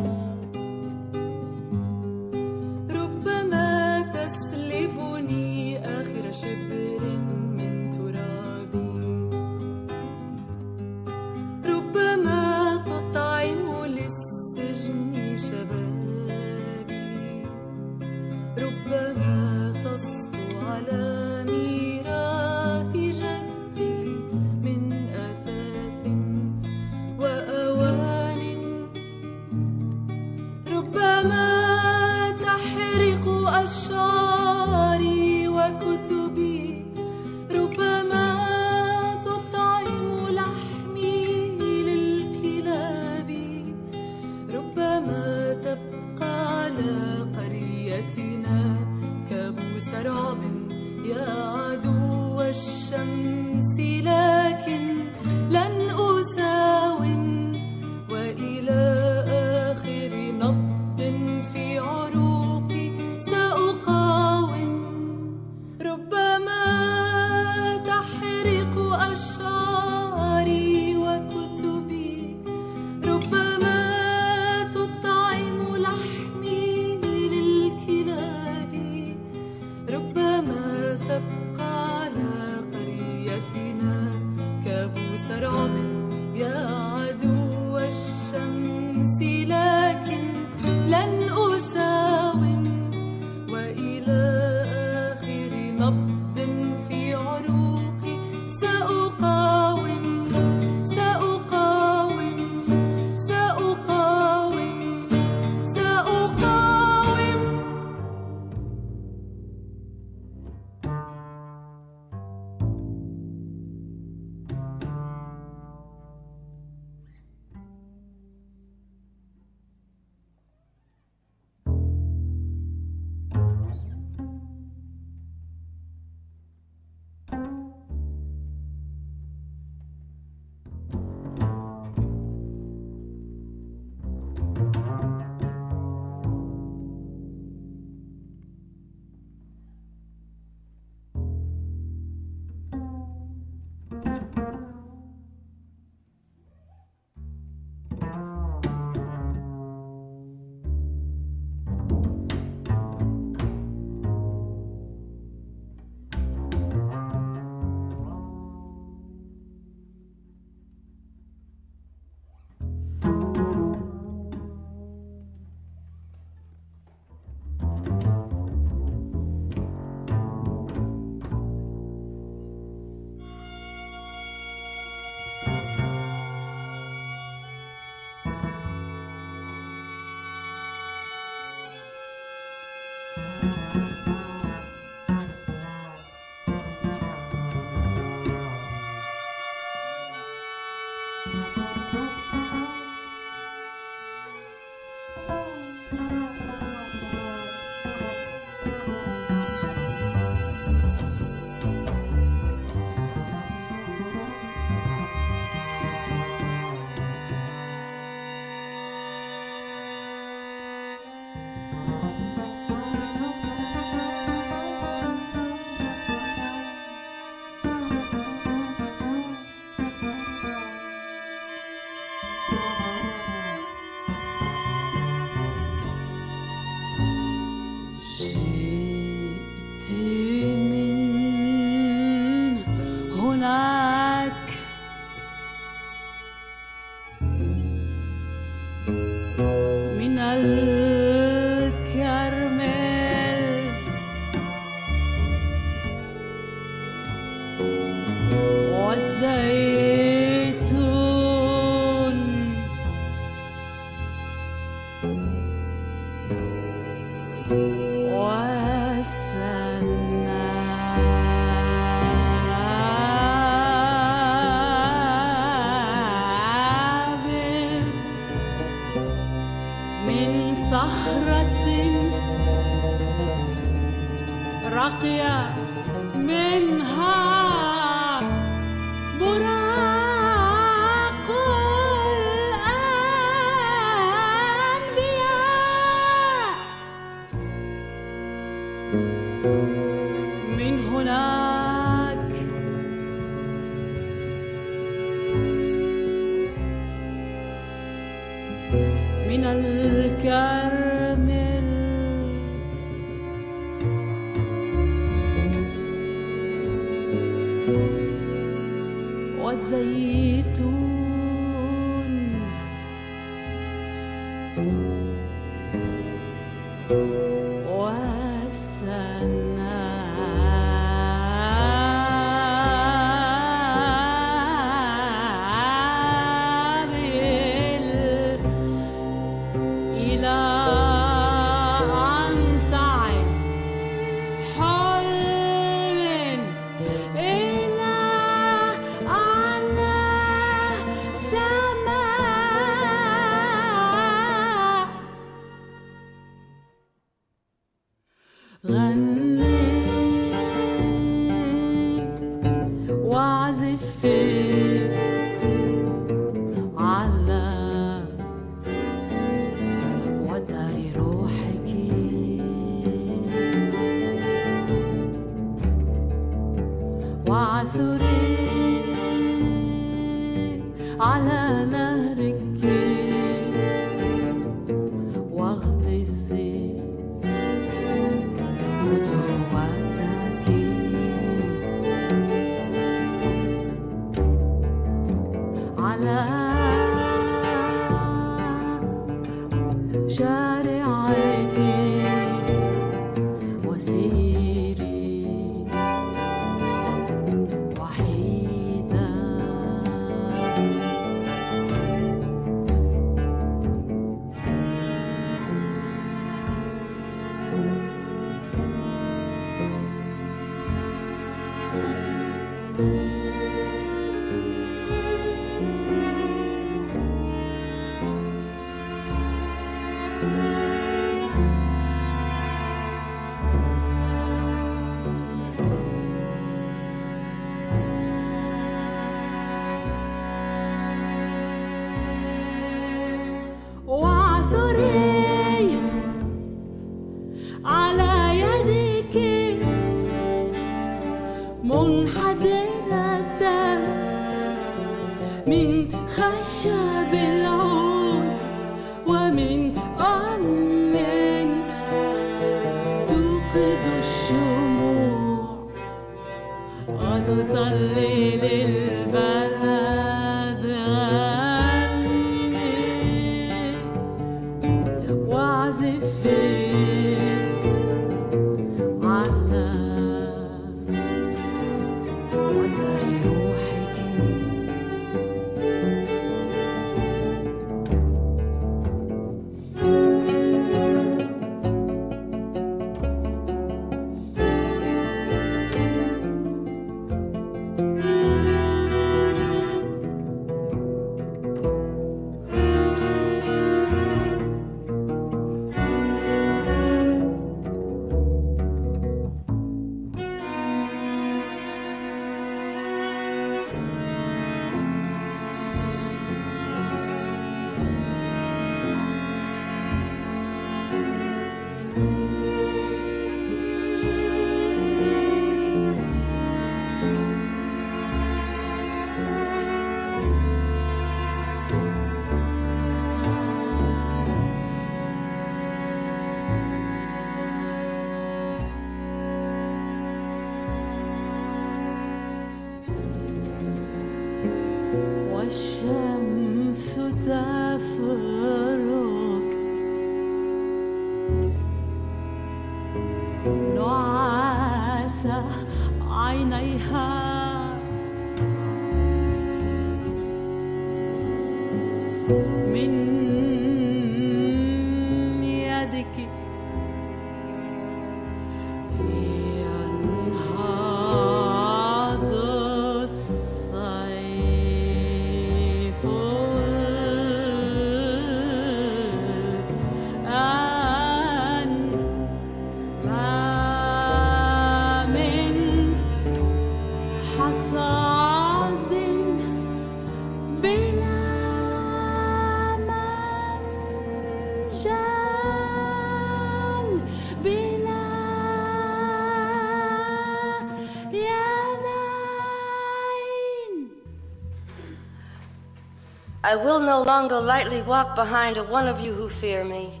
I 596.48 596.56
will 596.56 596.80
no 596.80 597.02
longer 597.02 597.38
lightly 597.38 597.82
walk 597.82 598.14
behind 598.14 598.56
a 598.56 598.62
one 598.62 598.88
of 598.88 599.00
you 599.00 599.12
who 599.12 599.28
fear 599.28 599.64
me. 599.64 600.00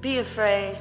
Be 0.00 0.18
afraid. 0.18 0.76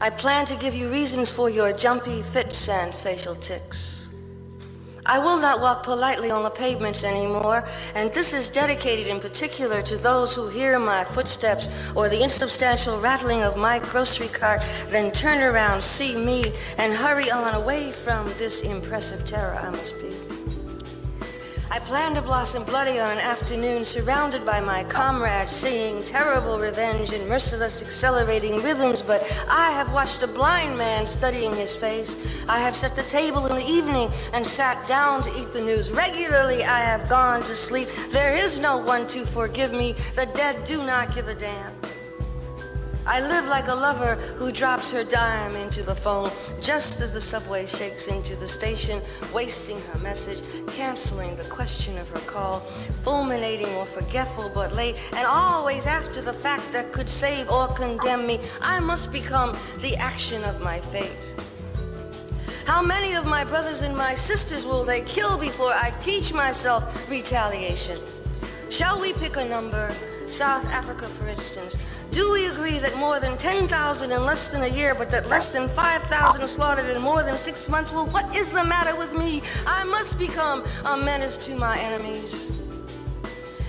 I 0.00 0.10
plan 0.10 0.46
to 0.46 0.54
give 0.54 0.76
you 0.76 0.88
reasons 0.90 1.28
for 1.28 1.50
your 1.50 1.72
jumpy 1.72 2.22
fits 2.22 2.68
and 2.68 2.94
facial 2.94 3.34
tics. 3.34 4.14
I 5.04 5.18
will 5.18 5.40
not 5.40 5.60
walk 5.60 5.82
politely 5.82 6.30
on 6.30 6.44
the 6.44 6.50
pavements 6.50 7.02
anymore, 7.02 7.64
and 7.96 8.14
this 8.14 8.32
is 8.32 8.48
dedicated 8.48 9.08
in 9.08 9.18
particular 9.18 9.82
to 9.82 9.96
those 9.96 10.36
who 10.36 10.46
hear 10.46 10.78
my 10.78 11.02
footsteps 11.02 11.66
or 11.96 12.08
the 12.08 12.22
insubstantial 12.22 13.00
rattling 13.00 13.42
of 13.42 13.56
my 13.56 13.80
grocery 13.80 14.28
cart, 14.28 14.62
then 14.86 15.10
turn 15.10 15.42
around, 15.42 15.82
see 15.82 16.16
me, 16.16 16.44
and 16.78 16.94
hurry 16.94 17.28
on 17.28 17.54
away 17.54 17.90
from 17.90 18.28
this 18.38 18.60
impressive 18.60 19.26
terror 19.26 19.56
I 19.56 19.70
must 19.70 20.00
be. 20.00 20.23
I 21.74 21.80
plan 21.80 22.14
to 22.14 22.22
blossom 22.22 22.62
bloody 22.62 23.00
on 23.00 23.10
an 23.10 23.18
afternoon 23.18 23.84
surrounded 23.84 24.46
by 24.46 24.60
my 24.60 24.84
comrades 24.84 25.50
singing 25.50 26.04
terrible 26.04 26.56
revenge 26.56 27.12
in 27.12 27.28
merciless 27.28 27.82
accelerating 27.82 28.62
rhythms, 28.62 29.02
but 29.02 29.22
I 29.50 29.72
have 29.72 29.92
watched 29.92 30.22
a 30.22 30.28
blind 30.28 30.78
man 30.78 31.04
studying 31.04 31.52
his 31.52 31.74
face. 31.74 32.44
I 32.48 32.60
have 32.60 32.76
set 32.76 32.94
the 32.94 33.02
table 33.02 33.46
in 33.46 33.56
the 33.56 33.66
evening 33.66 34.08
and 34.32 34.46
sat 34.46 34.86
down 34.86 35.22
to 35.22 35.30
eat 35.30 35.50
the 35.50 35.62
news. 35.62 35.90
Regularly 35.90 36.62
I 36.62 36.78
have 36.78 37.08
gone 37.08 37.42
to 37.42 37.54
sleep. 37.56 37.88
There 38.10 38.36
is 38.36 38.60
no 38.60 38.78
one 38.78 39.08
to 39.08 39.26
forgive 39.26 39.72
me. 39.72 39.96
The 40.14 40.30
dead 40.32 40.64
do 40.64 40.78
not 40.86 41.12
give 41.12 41.26
a 41.26 41.34
damn. 41.34 41.72
I 43.06 43.20
live 43.20 43.44
like 43.46 43.68
a 43.68 43.74
lover 43.74 44.14
who 44.36 44.50
drops 44.50 44.90
her 44.92 45.04
dime 45.04 45.54
into 45.56 45.82
the 45.82 45.94
phone 45.94 46.30
just 46.62 47.02
as 47.02 47.12
the 47.12 47.20
subway 47.20 47.66
shakes 47.66 48.08
into 48.08 48.34
the 48.34 48.48
station, 48.48 49.02
wasting 49.34 49.78
her 49.78 49.98
message, 49.98 50.42
canceling 50.72 51.36
the 51.36 51.44
question 51.44 51.98
of 51.98 52.08
her 52.08 52.20
call, 52.20 52.60
fulminating 53.02 53.68
or 53.74 53.84
forgetful 53.84 54.50
but 54.54 54.72
late, 54.72 54.96
and 55.12 55.26
always 55.26 55.86
after 55.86 56.22
the 56.22 56.32
fact 56.32 56.72
that 56.72 56.92
could 56.92 57.08
save 57.08 57.50
or 57.50 57.68
condemn 57.68 58.26
me. 58.26 58.40
I 58.62 58.80
must 58.80 59.12
become 59.12 59.54
the 59.80 59.96
action 59.96 60.42
of 60.44 60.62
my 60.62 60.80
fate. 60.80 61.12
How 62.64 62.82
many 62.82 63.14
of 63.14 63.26
my 63.26 63.44
brothers 63.44 63.82
and 63.82 63.94
my 63.94 64.14
sisters 64.14 64.64
will 64.64 64.82
they 64.82 65.02
kill 65.02 65.36
before 65.36 65.72
I 65.74 65.92
teach 66.00 66.32
myself 66.32 67.10
retaliation? 67.10 67.98
Shall 68.70 68.98
we 68.98 69.12
pick 69.12 69.36
a 69.36 69.44
number? 69.44 69.94
South 70.26 70.64
Africa, 70.72 71.04
for 71.04 71.28
instance. 71.28 71.76
Do 72.14 72.32
we 72.32 72.46
agree 72.46 72.78
that 72.78 72.96
more 72.96 73.18
than 73.18 73.36
10,000 73.36 74.12
in 74.12 74.24
less 74.24 74.52
than 74.52 74.62
a 74.62 74.68
year, 74.68 74.94
but 74.94 75.10
that 75.10 75.28
less 75.28 75.50
than 75.50 75.68
5,000 75.68 76.46
slaughtered 76.46 76.86
in 76.86 77.02
more 77.02 77.24
than 77.24 77.36
six 77.36 77.68
months? 77.68 77.92
Well, 77.92 78.06
what 78.06 78.36
is 78.36 78.50
the 78.50 78.62
matter 78.62 78.94
with 78.94 79.12
me? 79.12 79.42
I 79.66 79.82
must 79.82 80.16
become 80.16 80.62
a 80.84 80.96
menace 80.96 81.36
to 81.38 81.56
my 81.56 81.76
enemies. 81.76 82.53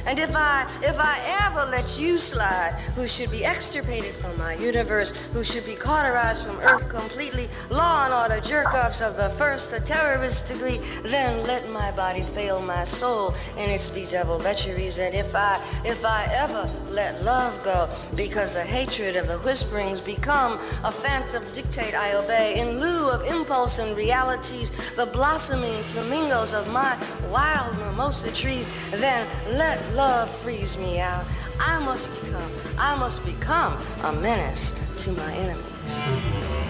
And 0.05 0.19
if 0.19 0.35
I 0.35 0.69
if 0.83 0.99
I 0.99 1.19
ever 1.45 1.65
let 1.71 1.99
you 1.99 2.17
slide, 2.17 2.73
who 2.95 3.07
should 3.07 3.31
be 3.31 3.43
extirpated 3.43 4.13
from 4.13 4.37
my 4.37 4.53
universe, 4.53 5.11
who 5.33 5.43
should 5.43 5.65
be 5.65 5.75
cauterized 5.75 6.45
from 6.45 6.59
Earth 6.59 6.87
completely, 6.89 7.47
law 7.69 8.05
and 8.05 8.13
order 8.13 8.39
jerk-offs 8.45 9.01
of 9.01 9.17
the 9.17 9.29
first, 9.29 9.73
a 9.73 9.79
terrorist 9.79 10.47
degree, 10.47 10.79
then 11.03 11.45
let 11.47 11.67
my 11.69 11.91
body 11.91 12.21
fail 12.21 12.61
my 12.61 12.83
soul 12.83 13.33
in 13.57 13.69
its 13.69 13.89
bedeviled 13.89 14.43
lecheries. 14.43 14.99
And 14.99 15.15
if 15.15 15.35
I 15.35 15.59
if 15.83 16.05
I 16.05 16.27
ever 16.31 16.69
let 16.89 17.23
love 17.23 17.61
go, 17.63 17.89
because 18.15 18.53
the 18.53 18.63
hatred 18.63 19.15
of 19.15 19.27
the 19.27 19.39
whisperings 19.39 20.01
become 20.01 20.59
a 20.83 20.91
phantom 20.91 21.43
dictate 21.53 21.95
I 21.95 22.13
obey, 22.13 22.59
in 22.59 22.79
lieu 22.79 23.09
of 23.09 23.25
impulse 23.25 23.79
and 23.79 23.97
realities, 23.97 24.71
the 24.95 25.07
blossoming 25.07 25.81
flamingos 25.83 26.53
of 26.53 26.71
my 26.71 26.97
wild 27.31 27.77
mimosa 27.77 28.31
trees, 28.31 28.69
then 28.91 29.27
let 29.57 29.79
love 29.95 30.29
freeze 30.29 30.77
me 30.77 30.99
out. 30.99 31.25
I 31.59 31.79
must 31.83 32.09
become, 32.21 32.51
I 32.77 32.95
must 32.95 33.25
become 33.25 33.81
a 34.03 34.11
menace 34.11 34.77
to 35.05 35.11
my 35.13 35.33
enemies. 35.33 36.64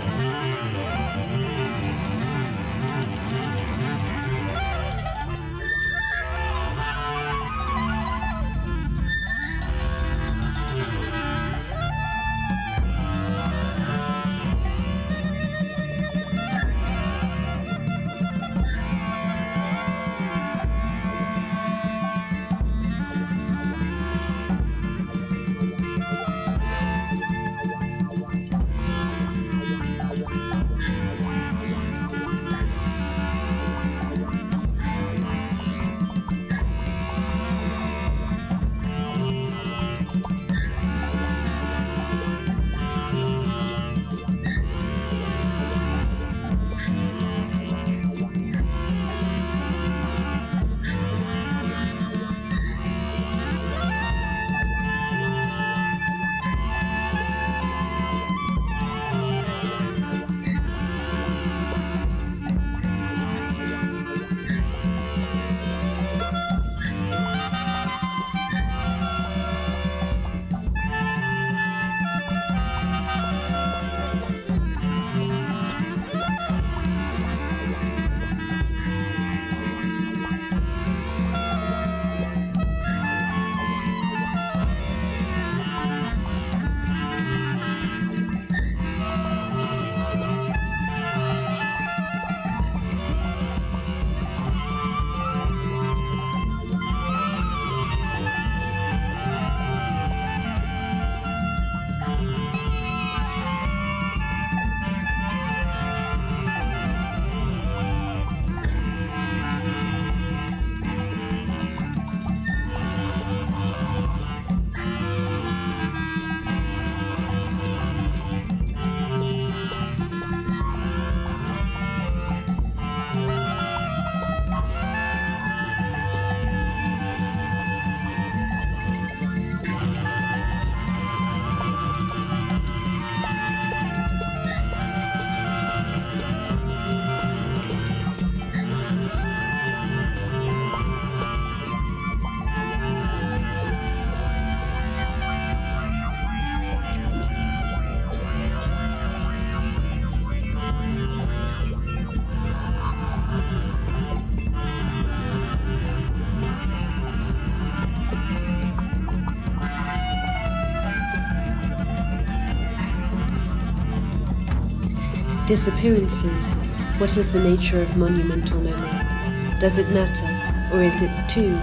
Disappearances. 165.48 166.56
What 166.98 167.16
is 167.18 167.32
the 167.32 167.40
nature 167.40 167.80
of 167.80 167.96
monumental 167.98 168.60
memory? 168.60 169.60
Does 169.60 169.78
it 169.78 169.88
matter, 169.90 170.76
or 170.76 170.82
is 170.82 171.04
it 171.04 171.30
too 171.30 171.54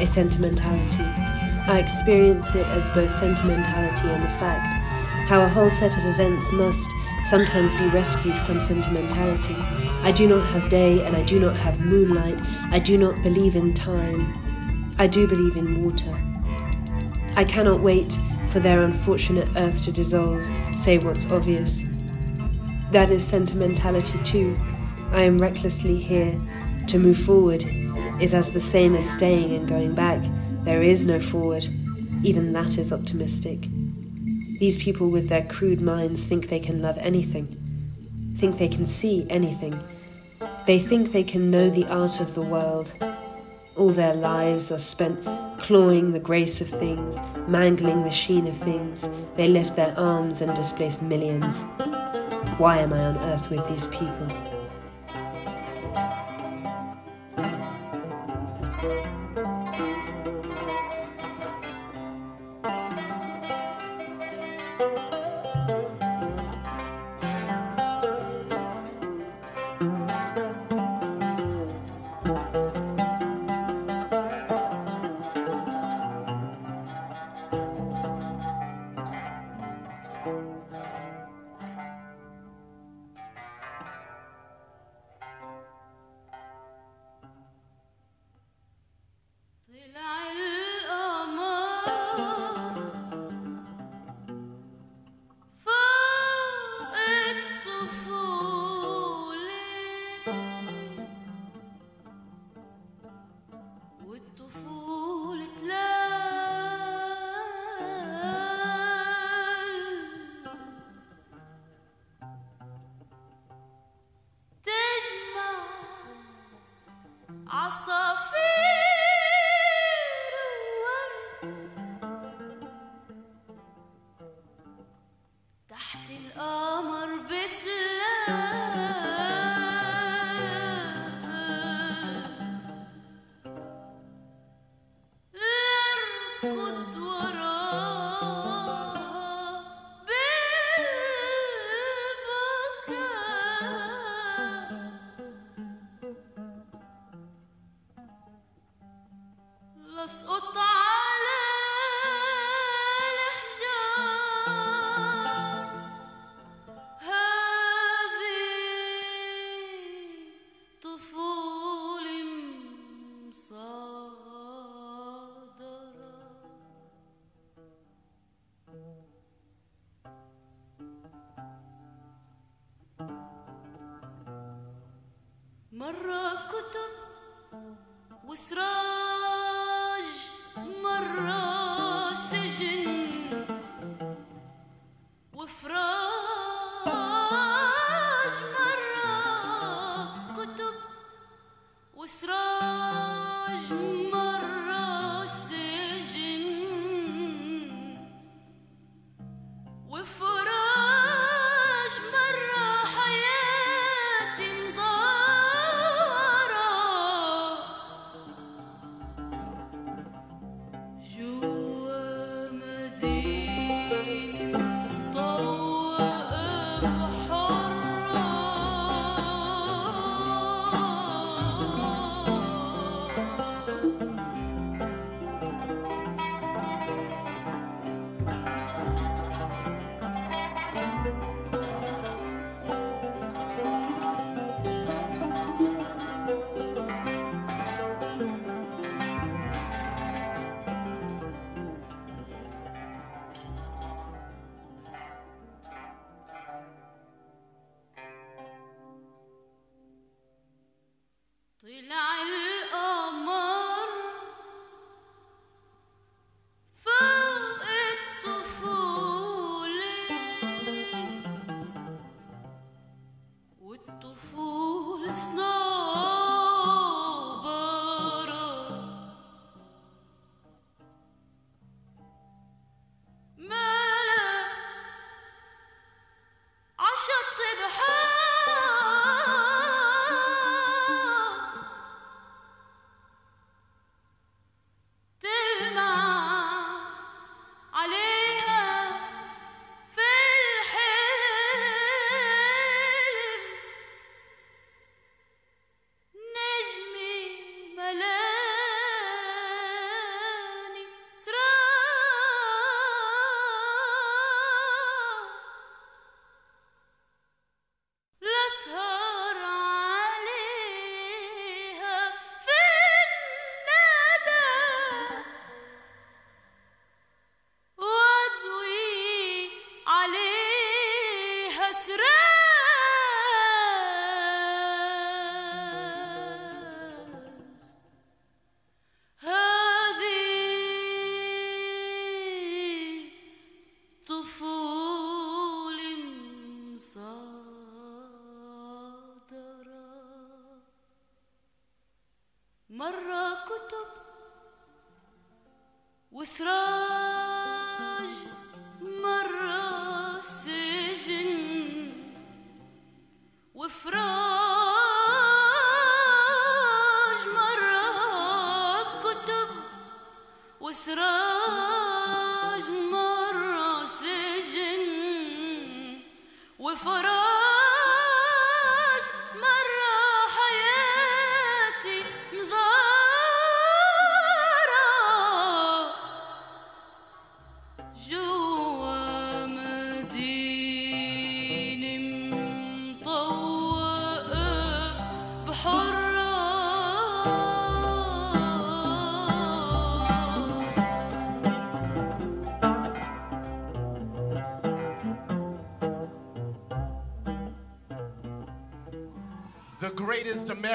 a 0.00 0.04
sentimentality? 0.04 1.04
I 1.70 1.78
experience 1.78 2.52
it 2.56 2.66
as 2.66 2.88
both 2.88 3.16
sentimentality 3.20 4.08
and 4.08 4.24
a 4.24 4.38
fact, 4.40 4.66
how 5.28 5.42
a 5.42 5.48
whole 5.48 5.70
set 5.70 5.96
of 5.96 6.04
events 6.06 6.50
must 6.50 6.90
sometimes 7.24 7.72
be 7.74 7.86
rescued 7.90 8.36
from 8.38 8.60
sentimentality. 8.60 9.54
I 10.02 10.10
do 10.10 10.26
not 10.26 10.44
have 10.46 10.68
day 10.68 11.04
and 11.04 11.14
I 11.14 11.22
do 11.22 11.38
not 11.38 11.54
have 11.54 11.78
moonlight. 11.78 12.40
I 12.72 12.80
do 12.80 12.98
not 12.98 13.22
believe 13.22 13.54
in 13.54 13.74
time. 13.74 14.92
I 14.98 15.06
do 15.06 15.28
believe 15.28 15.56
in 15.56 15.84
water. 15.84 16.20
I 17.36 17.44
cannot 17.44 17.80
wait 17.80 18.18
for 18.48 18.58
their 18.58 18.82
unfortunate 18.82 19.48
earth 19.54 19.84
to 19.84 19.92
dissolve, 19.92 20.44
say 20.76 20.98
what's 20.98 21.30
obvious. 21.30 21.84
That 22.92 23.10
is 23.10 23.24
sentimentality 23.24 24.18
too. 24.24 24.58
I 25.12 25.22
am 25.22 25.38
recklessly 25.38 25.96
here. 25.96 26.36
To 26.88 26.98
move 26.98 27.18
forward 27.18 27.64
is 28.20 28.34
as 28.34 28.52
the 28.52 28.60
same 28.60 28.96
as 28.96 29.08
staying 29.08 29.54
and 29.54 29.68
going 29.68 29.94
back. 29.94 30.20
There 30.64 30.82
is 30.82 31.06
no 31.06 31.20
forward. 31.20 31.68
Even 32.24 32.52
that 32.52 32.78
is 32.78 32.92
optimistic. 32.92 33.60
These 34.58 34.76
people 34.76 35.08
with 35.08 35.28
their 35.28 35.44
crude 35.44 35.80
minds 35.80 36.24
think 36.24 36.48
they 36.48 36.60
can 36.60 36.82
love 36.82 36.98
anything, 36.98 37.46
think 38.36 38.58
they 38.58 38.68
can 38.68 38.84
see 38.84 39.26
anything. 39.30 39.72
They 40.66 40.78
think 40.78 41.12
they 41.12 41.24
can 41.24 41.50
know 41.50 41.70
the 41.70 41.86
art 41.86 42.20
of 42.20 42.34
the 42.34 42.42
world. 42.42 42.92
All 43.76 43.88
their 43.88 44.14
lives 44.14 44.70
are 44.70 44.78
spent 44.78 45.24
clawing 45.58 46.12
the 46.12 46.20
grace 46.20 46.60
of 46.60 46.68
things, 46.68 47.16
mangling 47.46 48.02
the 48.02 48.10
sheen 48.10 48.46
of 48.48 48.58
things. 48.58 49.08
They 49.34 49.48
lift 49.48 49.76
their 49.76 49.98
arms 49.98 50.42
and 50.42 50.54
displace 50.54 51.00
millions. 51.00 51.64
Why 52.58 52.78
am 52.78 52.92
I 52.92 53.04
on 53.04 53.16
earth 53.18 53.50
with 53.50 53.66
these 53.68 53.86
people? 53.86 54.59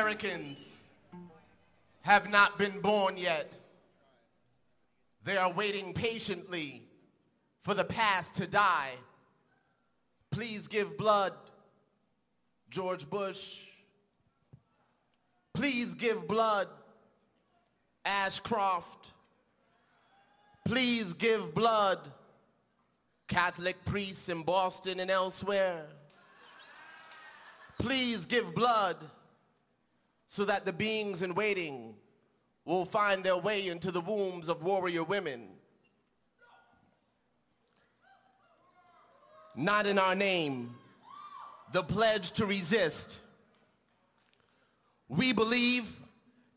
Americans 0.06 0.84
have 2.04 2.30
not 2.30 2.60
been 2.60 2.80
born 2.80 3.18
yet. 3.18 3.52
They 5.24 5.36
are 5.36 5.52
waiting 5.52 5.96
patiently 5.96 6.84
for 7.64 7.74
the 7.74 7.86
past 7.86 8.36
to 8.36 8.46
die. 8.46 8.92
Please 10.30 10.68
give 10.68 10.96
blood, 10.96 11.34
George 12.70 13.10
Bush. 13.10 13.62
Please 15.56 15.96
give 15.96 16.28
blood, 16.28 16.68
Ashcroft. 18.06 19.12
Please 20.66 21.16
give 21.16 21.56
blood, 21.56 21.98
Catholic 23.28 23.84
priests 23.86 24.30
in 24.30 24.44
Boston 24.44 25.00
and 25.00 25.10
elsewhere. 25.10 25.88
Please 27.80 28.28
give 28.28 28.54
blood 28.54 28.98
so 30.28 30.46
that 30.46 30.66
the 30.66 30.74
beings 30.74 31.22
in 31.22 31.36
waiting 31.36 31.96
will 32.66 32.86
find 32.86 33.24
their 33.24 33.38
way 33.38 33.68
into 33.68 33.92
the 33.92 34.02
wombs 34.02 34.50
of 34.50 34.64
warrior 34.64 35.04
women. 35.04 35.48
Not 39.56 39.86
in 39.86 39.98
our 39.98 40.16
name, 40.16 40.76
the 41.72 41.84
pledge 41.84 42.32
to 42.32 42.46
resist. 42.46 43.22
We 45.08 45.32
believe 45.32 46.00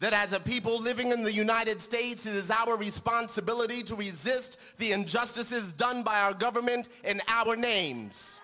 that 0.00 0.12
as 0.12 0.32
a 0.32 0.40
people 0.40 0.80
living 0.80 1.12
in 1.12 1.22
the 1.22 1.32
United 1.32 1.80
States, 1.80 2.26
it 2.26 2.34
is 2.34 2.50
our 2.50 2.76
responsibility 2.76 3.82
to 3.84 3.94
resist 3.94 4.58
the 4.78 4.92
injustices 4.92 5.72
done 5.72 6.02
by 6.02 6.20
our 6.20 6.34
government 6.34 6.88
in 7.04 7.20
our 7.28 7.56
names. 7.56 8.37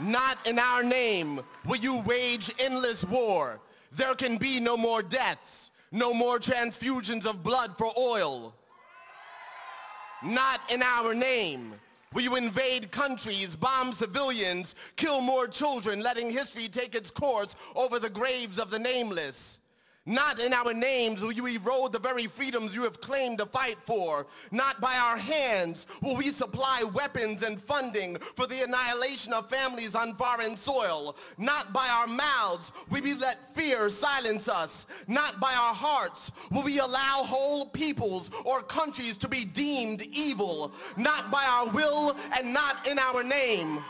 Not 0.00 0.38
in 0.46 0.58
our 0.58 0.82
name 0.82 1.40
will 1.66 1.76
you 1.76 2.00
wage 2.00 2.50
endless 2.58 3.04
war. 3.04 3.60
There 3.92 4.14
can 4.14 4.38
be 4.38 4.60
no 4.60 4.76
more 4.76 5.02
deaths, 5.02 5.70
no 5.92 6.14
more 6.14 6.38
transfusions 6.38 7.26
of 7.26 7.42
blood 7.42 7.76
for 7.76 7.92
oil. 7.98 8.54
Not 10.22 10.60
in 10.70 10.82
our 10.82 11.14
name 11.14 11.74
will 12.12 12.22
you 12.22 12.36
invade 12.36 12.90
countries, 12.90 13.54
bomb 13.54 13.92
civilians, 13.92 14.74
kill 14.96 15.20
more 15.20 15.46
children, 15.46 16.00
letting 16.00 16.30
history 16.30 16.68
take 16.68 16.94
its 16.94 17.10
course 17.10 17.54
over 17.74 17.98
the 17.98 18.10
graves 18.10 18.58
of 18.58 18.70
the 18.70 18.78
nameless. 18.78 19.58
Not 20.06 20.40
in 20.40 20.54
our 20.54 20.72
names 20.72 21.22
will 21.22 21.32
you 21.32 21.46
erode 21.46 21.92
the 21.92 21.98
very 21.98 22.26
freedoms 22.26 22.74
you 22.74 22.82
have 22.84 23.02
claimed 23.02 23.36
to 23.38 23.46
fight 23.46 23.76
for. 23.84 24.26
Not 24.50 24.80
by 24.80 24.96
our 24.96 25.18
hands 25.18 25.86
will 26.00 26.16
we 26.16 26.30
supply 26.30 26.82
weapons 26.94 27.42
and 27.42 27.60
funding 27.60 28.16
for 28.34 28.46
the 28.46 28.64
annihilation 28.64 29.34
of 29.34 29.50
families 29.50 29.94
on 29.94 30.14
foreign 30.14 30.56
soil. 30.56 31.16
Not 31.36 31.74
by 31.74 31.86
our 31.88 32.06
mouths 32.06 32.72
will 32.88 33.02
we 33.02 33.12
let 33.12 33.54
fear 33.54 33.90
silence 33.90 34.48
us. 34.48 34.86
Not 35.06 35.38
by 35.38 35.52
our 35.52 35.74
hearts 35.74 36.32
will 36.50 36.62
we 36.62 36.78
allow 36.78 37.22
whole 37.22 37.66
peoples 37.66 38.30
or 38.46 38.62
countries 38.62 39.18
to 39.18 39.28
be 39.28 39.44
deemed 39.44 40.00
evil. 40.00 40.72
Not 40.96 41.30
by 41.30 41.44
our 41.44 41.68
will 41.72 42.16
and 42.38 42.54
not 42.54 42.88
in 42.88 42.98
our 42.98 43.22
name. 43.22 43.80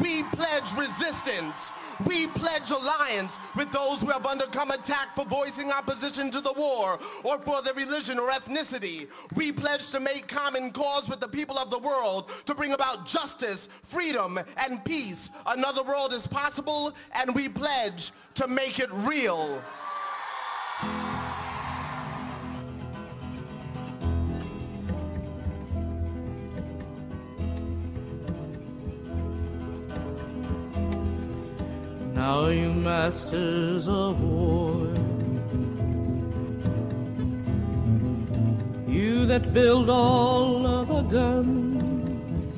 We 0.00 0.22
pledge 0.24 0.72
resistance. 0.76 1.70
We 2.06 2.26
pledge 2.28 2.70
alliance 2.70 3.38
with 3.56 3.70
those 3.70 4.00
who 4.00 4.08
have 4.08 4.26
undergone 4.26 4.72
attack 4.72 5.12
for 5.14 5.24
voicing 5.24 5.70
opposition 5.70 6.30
to 6.30 6.40
the 6.40 6.52
war 6.52 6.98
or 7.22 7.38
for 7.38 7.62
their 7.62 7.74
religion 7.74 8.18
or 8.18 8.30
ethnicity. 8.30 9.08
We 9.34 9.52
pledge 9.52 9.90
to 9.90 10.00
make 10.00 10.26
common 10.26 10.72
cause 10.72 11.08
with 11.08 11.20
the 11.20 11.28
people 11.28 11.58
of 11.58 11.70
the 11.70 11.78
world 11.78 12.30
to 12.46 12.54
bring 12.54 12.72
about 12.72 13.06
justice, 13.06 13.68
freedom, 13.82 14.40
and 14.56 14.84
peace. 14.84 15.30
Another 15.46 15.82
world 15.82 16.12
is 16.12 16.26
possible, 16.26 16.92
and 17.12 17.34
we 17.34 17.48
pledge 17.48 18.12
to 18.34 18.48
make 18.48 18.78
it 18.78 18.90
real. 18.92 19.62
Now 32.24 32.46
you 32.46 32.72
masters 32.72 33.86
of 33.86 34.18
war, 34.22 34.86
you 38.88 39.26
that 39.26 39.52
build 39.52 39.90
all 39.90 40.66
of 40.66 40.88
the 40.88 41.02
guns, 41.16 42.54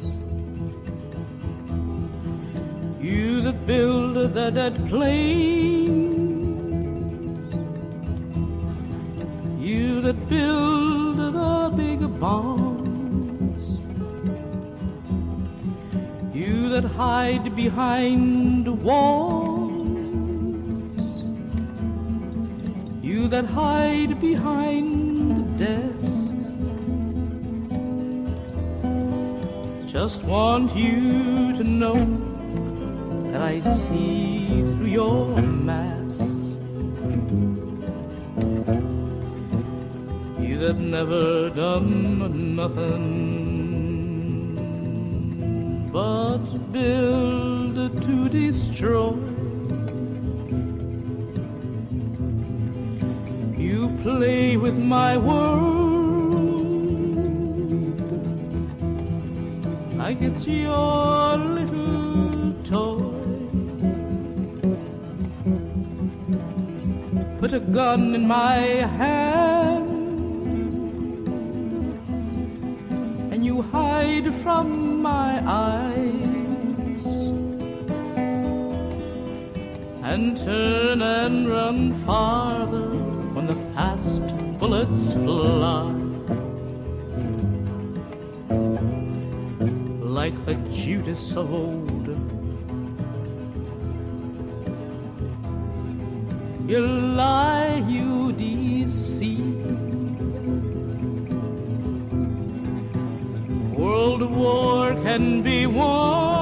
you 3.05 3.43
that 3.47 3.67
build 3.67 4.35
the 4.35 4.51
dead 4.51 4.77
planes, 4.89 6.37
you 9.59 10.01
that 10.03 10.29
build 10.29 11.19
the 11.41 11.73
big 11.75 12.01
bombs, 12.21 13.65
you 16.33 16.69
that 16.69 16.85
hide 16.85 17.57
behind 17.57 18.69
walls, 18.85 19.46
that 23.29 23.45
hide 23.45 24.21
behind 24.21 25.59
desks. 25.59 26.33
Just 29.91 30.23
want 30.23 30.77
you 30.77 31.53
to 31.57 31.65
know 31.65 31.99
that 33.33 33.43
I 33.43 33.61
see 33.61 34.47
through 34.47 34.87
your 34.87 35.29
masks. 35.39 36.23
You 40.41 40.59
that 40.59 40.79
never 40.79 41.51
done 41.51 42.55
nothing 42.55 43.37
but 45.93 46.45
build 46.73 48.03
to 48.03 48.29
destroy. 48.29 49.36
Play 54.07 54.57
with 54.57 54.79
my 54.79 55.17
world 55.17 56.55
like 59.99 60.23
it's 60.23 60.47
your 60.47 61.37
little 61.37 62.53
toy. 62.63 63.01
Put 67.41 67.53
a 67.53 67.59
gun 67.59 68.15
in 68.15 68.29
my 68.29 68.59
hand 69.01 69.91
and 73.33 73.45
you 73.45 73.63
hide 73.63 74.33
from 74.35 75.03
my 75.03 75.33
eyes 75.45 77.07
and 80.11 80.39
turn 80.39 81.03
and 81.03 81.49
run 81.49 81.93
farther 82.05 82.96
bullets 84.59 85.13
fly. 85.13 85.93
Like 90.19 90.37
the 90.47 90.55
Judas 90.73 91.37
of 91.37 91.53
old, 91.53 92.09
you 96.69 96.81
lie, 96.81 97.85
you 97.87 98.33
deceive. 98.33 99.67
World 103.77 104.23
war 104.31 104.95
can 105.03 105.43
be 105.43 105.67
won. 105.67 106.36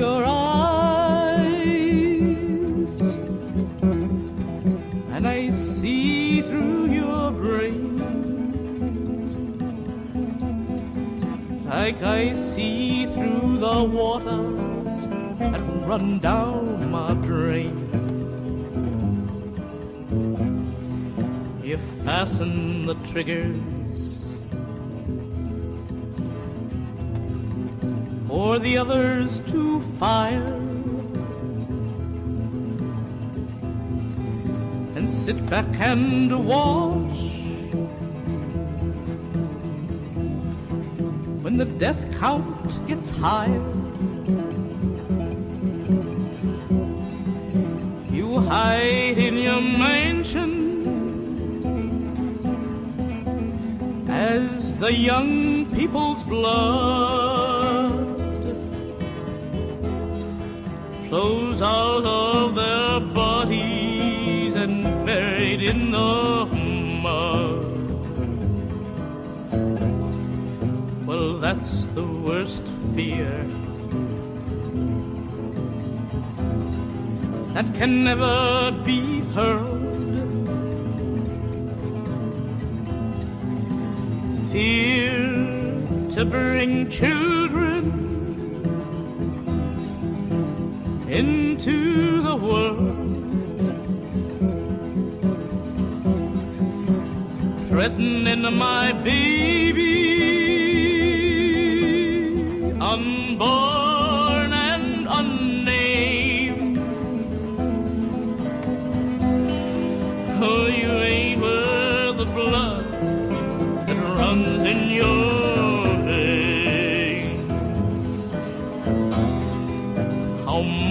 Your 0.00 0.24
eyes, 0.24 1.52
and 5.12 5.28
I 5.28 5.50
see 5.50 6.40
through 6.40 6.86
your 6.86 7.30
brain, 7.32 7.98
like 11.68 12.02
I 12.02 12.32
see 12.32 13.04
through 13.12 13.58
the 13.58 13.84
waters 13.84 15.00
that 15.38 15.60
run 15.86 16.18
down 16.18 16.90
my 16.90 17.12
drain. 17.28 17.76
You 21.62 21.76
fasten 22.06 22.86
the 22.86 22.94
triggers 23.12 24.24
for 28.26 28.58
the 28.58 28.78
others 28.78 29.39
fire. 30.00 30.54
And 34.96 35.06
sit 35.08 35.38
back 35.50 35.68
and 35.78 36.32
watch 36.46 37.20
when 41.42 41.58
the 41.58 41.66
death 41.66 42.00
count 42.18 42.46
gets 42.88 43.10
higher. 43.10 43.66
You 48.10 48.40
hide 48.40 49.18
in 49.28 49.36
your 49.36 49.60
mansion 49.60 50.54
as 54.08 54.74
the 54.78 54.94
young 54.94 55.66
people's 55.76 56.24
blood 56.24 57.09
flows 61.10 61.60
out 61.60 62.04
of 62.04 62.54
their 62.54 63.00
bodies 63.00 64.54
and 64.54 64.84
buried 65.04 65.60
in 65.60 65.90
the 65.90 66.46
mud. 67.02 67.66
Well, 71.04 71.38
that's 71.38 71.86
the 71.96 72.04
worst 72.04 72.64
fear 72.94 73.44
that 77.54 77.74
can 77.74 78.04
never 78.04 78.70
be 78.84 79.22
heard. 79.34 79.80
Fear 84.52 85.18
to 86.14 86.24
bring 86.24 86.88
children 86.88 88.09
into 91.10 92.22
the 92.22 92.36
world. 92.36 92.96
Threatening 97.68 98.56
my 98.56 98.92
baby, 98.92 99.89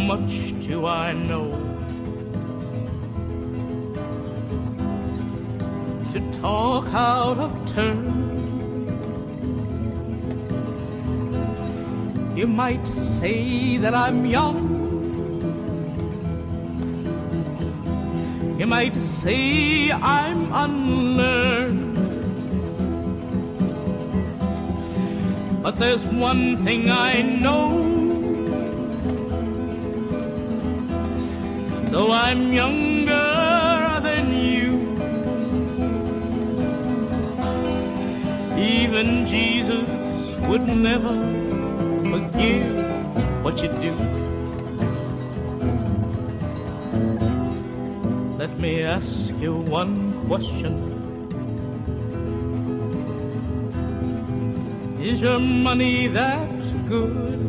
much 0.10 0.60
do 0.66 0.88
I 0.88 1.14
know? 1.14 1.52
To 6.12 6.20
talk 6.42 6.88
out 6.96 7.38
of 7.38 7.52
turn. 7.72 8.08
You 12.36 12.48
might 12.48 12.88
say 12.88 13.78
that 13.78 13.94
I'm 13.94 14.26
young. 14.26 14.58
You 18.60 18.66
might 18.66 18.96
say 18.96 19.92
I'm 19.92 20.52
unlearned. 20.52 21.94
But 25.62 25.78
there's 25.78 26.04
one 26.06 26.58
thing 26.66 26.90
I 26.90 27.22
know. 27.22 27.89
Though 31.92 32.12
I'm 32.12 32.54
younger 32.54 34.00
than 34.04 34.32
you, 34.32 34.74
even 38.58 39.26
Jesus 39.26 39.88
would 40.48 40.68
never 40.68 41.16
forgive 42.12 43.44
what 43.44 43.62
you 43.64 43.70
do. 43.82 43.94
Let 48.38 48.58
me 48.60 48.84
ask 48.84 49.34
you 49.42 49.56
one 49.56 50.14
question. 50.28 50.74
Is 55.02 55.22
your 55.22 55.40
money 55.40 56.06
that 56.08 56.88
good? 56.88 57.49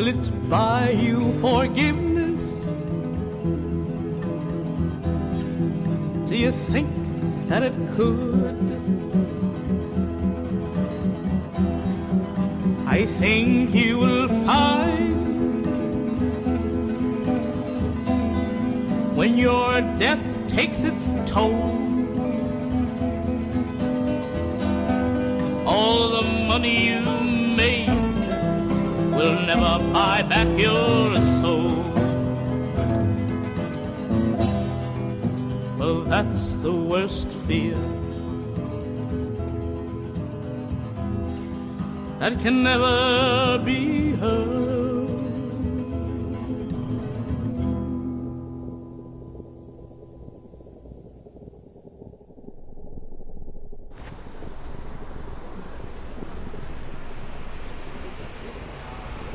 Will 0.00 0.08
it 0.08 0.48
buy 0.48 0.92
you 0.92 1.30
forgiveness? 1.42 2.40
Do 6.26 6.34
you 6.34 6.52
think 6.72 6.88
that 7.48 7.62
it 7.62 7.74
could? 7.96 8.64
I 12.86 13.04
think 13.20 13.74
you 13.74 13.98
will 13.98 14.28
find 14.46 15.66
when 19.14 19.36
your 19.36 19.82
death 19.98 20.24
takes 20.48 20.82
its 20.82 21.10
toll. 21.30 21.76
All 25.66 26.08
the 26.08 26.22
money 26.48 26.86
you 26.86 27.09
will 29.20 29.40
never 29.44 29.72
buy 29.92 30.22
back 30.22 30.48
your 30.58 31.14
soul. 31.40 31.84
Well, 35.78 36.00
that's 36.12 36.52
the 36.64 36.72
worst 36.72 37.28
fear 37.46 37.76
that 42.20 42.32
can 42.40 42.62
never 42.62 43.60
be 43.62 43.99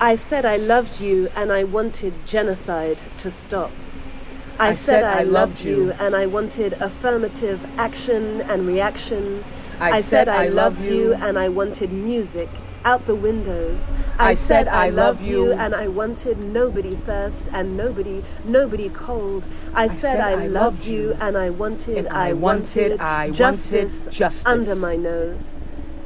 I 0.05 0.13
said 0.13 0.45
I 0.45 0.57
loved 0.57 1.01
you 1.01 1.29
and 1.35 1.51
I 1.51 1.63
wanted 1.63 2.13
genocide 2.27 3.01
to 3.17 3.31
stop. 3.31 3.71
I, 4.59 4.71
said, 4.71 5.03
I 5.03 5.23
loved 5.23 5.65
you 5.65 5.93
and 5.99 6.15
I 6.15 6.27
wanted 6.27 6.73
affirmative 6.73 7.59
action 7.79 8.41
and 8.41 8.67
reaction. 8.67 9.43
I 9.81 10.01
said 10.01 10.29
I 10.29 10.49
loved 10.49 10.85
you 10.85 11.15
and 11.15 11.39
I 11.39 11.49
wanted 11.49 11.91
music 11.91 12.49
out 12.83 13.07
the 13.07 13.15
windows. 13.15 13.89
I 14.19 14.35
said 14.35 14.67
I 14.67 14.89
loved 14.91 15.25
you 15.25 15.53
and 15.53 15.73
I 15.73 15.87
wanted 15.87 16.37
nobody 16.37 16.93
thirst 16.93 17.49
and 17.51 17.75
nobody 17.75 18.21
nobody 18.45 18.89
cold. 18.89 19.43
I, 19.73 19.87
said, 19.87 20.21
I, 20.21 20.45
loved 20.45 20.85
you 20.85 21.17
and 21.19 21.35
I 21.35 21.49
wanted 21.49 21.97
And 21.97 22.09
I 22.09 22.29
I 22.29 22.33
wanted- 22.33 23.01
I 23.01 23.25
wanted 23.25 23.35
justice, 23.37 24.07
justice. 24.11 24.45
under 24.45 24.75
my 24.75 24.95
nose. 24.95 25.57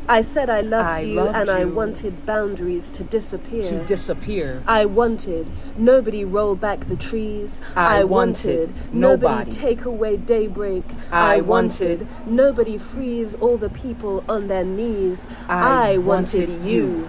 I 0.09 0.21
said 0.21 0.49
I 0.49 0.61
loved 0.61 0.89
I 0.89 0.99
you 1.01 1.15
loved 1.17 1.35
and 1.37 1.49
I 1.51 1.65
wanted 1.65 2.25
boundaries 2.25 2.89
to 2.89 3.03
disappear. 3.03 3.61
to 3.61 3.85
disappear. 3.85 4.63
I 4.65 4.85
wanted 4.85 5.51
nobody 5.77 6.25
roll 6.25 6.55
back 6.55 6.79
the 6.87 6.95
trees. 6.95 7.59
I 7.75 8.03
wanted 8.03 8.73
nobody 8.91 8.91
nobody. 8.91 9.51
take 9.51 9.85
away 9.85 10.17
daybreak. 10.17 10.83
I 11.11 11.41
wanted 11.41 12.07
nobody 12.25 12.79
freeze 12.79 13.35
all 13.35 13.57
the 13.57 13.69
people 13.69 14.23
on 14.27 14.47
their 14.47 14.65
knees. 14.65 15.27
I 15.47 15.91
I 15.93 15.97
wanted 15.97 16.49
wanted 16.49 16.65
you. 16.65 16.71
you. 16.71 17.07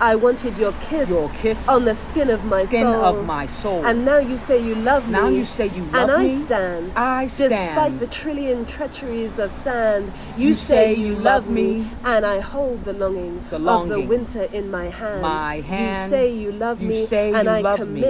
I 0.00 0.14
wanted 0.16 0.56
your 0.58 0.72
kiss, 0.80 1.08
Your 1.10 1.28
kiss 1.30 1.68
on 1.68 1.84
the 1.84 1.94
skin 1.94 2.30
of 2.30 2.44
my 2.44 2.60
skin 2.62 2.84
soul. 2.84 3.04
of 3.04 3.26
my 3.26 3.46
soul. 3.46 3.84
And 3.84 4.04
now 4.04 4.18
you 4.18 4.36
say 4.36 4.62
you 4.62 4.74
love 4.76 5.06
me. 5.06 5.12
Now 5.12 5.28
you 5.28 5.44
say 5.44 5.66
you 5.66 5.82
love 5.84 5.94
and 5.94 6.10
I 6.10 6.26
stand. 6.28 6.92
I 6.96 7.24
Despite 7.24 7.98
the 7.98 8.06
trillion 8.06 8.64
treacheries 8.66 9.38
of 9.38 9.50
sand, 9.52 10.12
you, 10.36 10.48
You 10.48 10.54
say, 10.54 10.94
say 10.94 11.00
you 11.00 11.14
love 11.16 11.48
me, 11.50 11.78
me. 11.78 11.86
and 12.04 12.24
I 12.24 12.40
hold 12.40 12.84
the 12.84 12.92
longing, 12.92 13.42
The 13.50 13.56
of 13.68 13.88
the 13.88 14.00
winter 14.02 14.44
in 14.52 14.70
my 14.70 14.86
hand. 14.86 15.22
My 15.22 15.56
You 15.56 16.08
say 16.08 16.32
you 16.32 16.52
love 16.52 16.80
You 16.80 16.88
me, 16.88 16.94
say 16.94 17.32
and 17.32 17.48
I 17.48 17.60
love 17.60 17.88
me. 17.88 18.00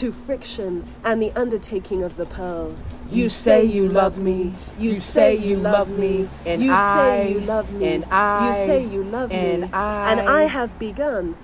To 0.00 0.10
friction 0.10 0.82
and 1.04 1.20
the 1.20 1.30
undertaking 1.32 2.02
of 2.02 2.16
the 2.16 2.24
pearl. 2.24 2.74
You 3.10 3.28
say 3.28 3.64
you 3.64 3.86
love 3.86 4.18
me. 4.18 4.54
You 4.78 4.94
say 4.94 5.36
you 5.36 5.56
love 5.58 5.98
me. 5.98 6.26
And 6.46 6.62
You 6.62 6.74
say 6.74 7.32
you 7.32 7.40
I- 7.40 7.44
love 7.44 7.70
me. 7.72 7.92
and 7.94 8.04
I- 8.10 8.48
You 8.48 8.54
say 8.54 8.82
you 8.82 9.04
love 9.04 9.28
me. 9.28 9.36
and 9.36 9.64
I. 9.74 10.10
And 10.12 10.20
I- 10.20 10.40
I 10.40 10.42
have 10.44 10.78
begun. 10.78 11.34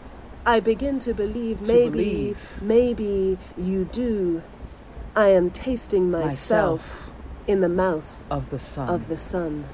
I 0.46 0.60
begin 0.60 0.98
to 1.00 1.12
believe 1.12 1.60
To 1.62 1.72
maybe, 1.72 1.90
believe. 1.90 2.62
maybe 2.62 3.36
you 3.58 3.84
do. 3.92 4.40
I 5.14 5.28
am 5.28 5.50
tasting 5.50 6.10
myself, 6.10 6.30
Myself 6.30 7.10
in 7.46 7.60
the 7.60 7.68
mouth 7.68 8.26
of 8.30 8.48
the 8.48 8.58
sun. 8.58 8.88
of 8.88 9.08
the 9.08 9.16
sun. 9.18 9.64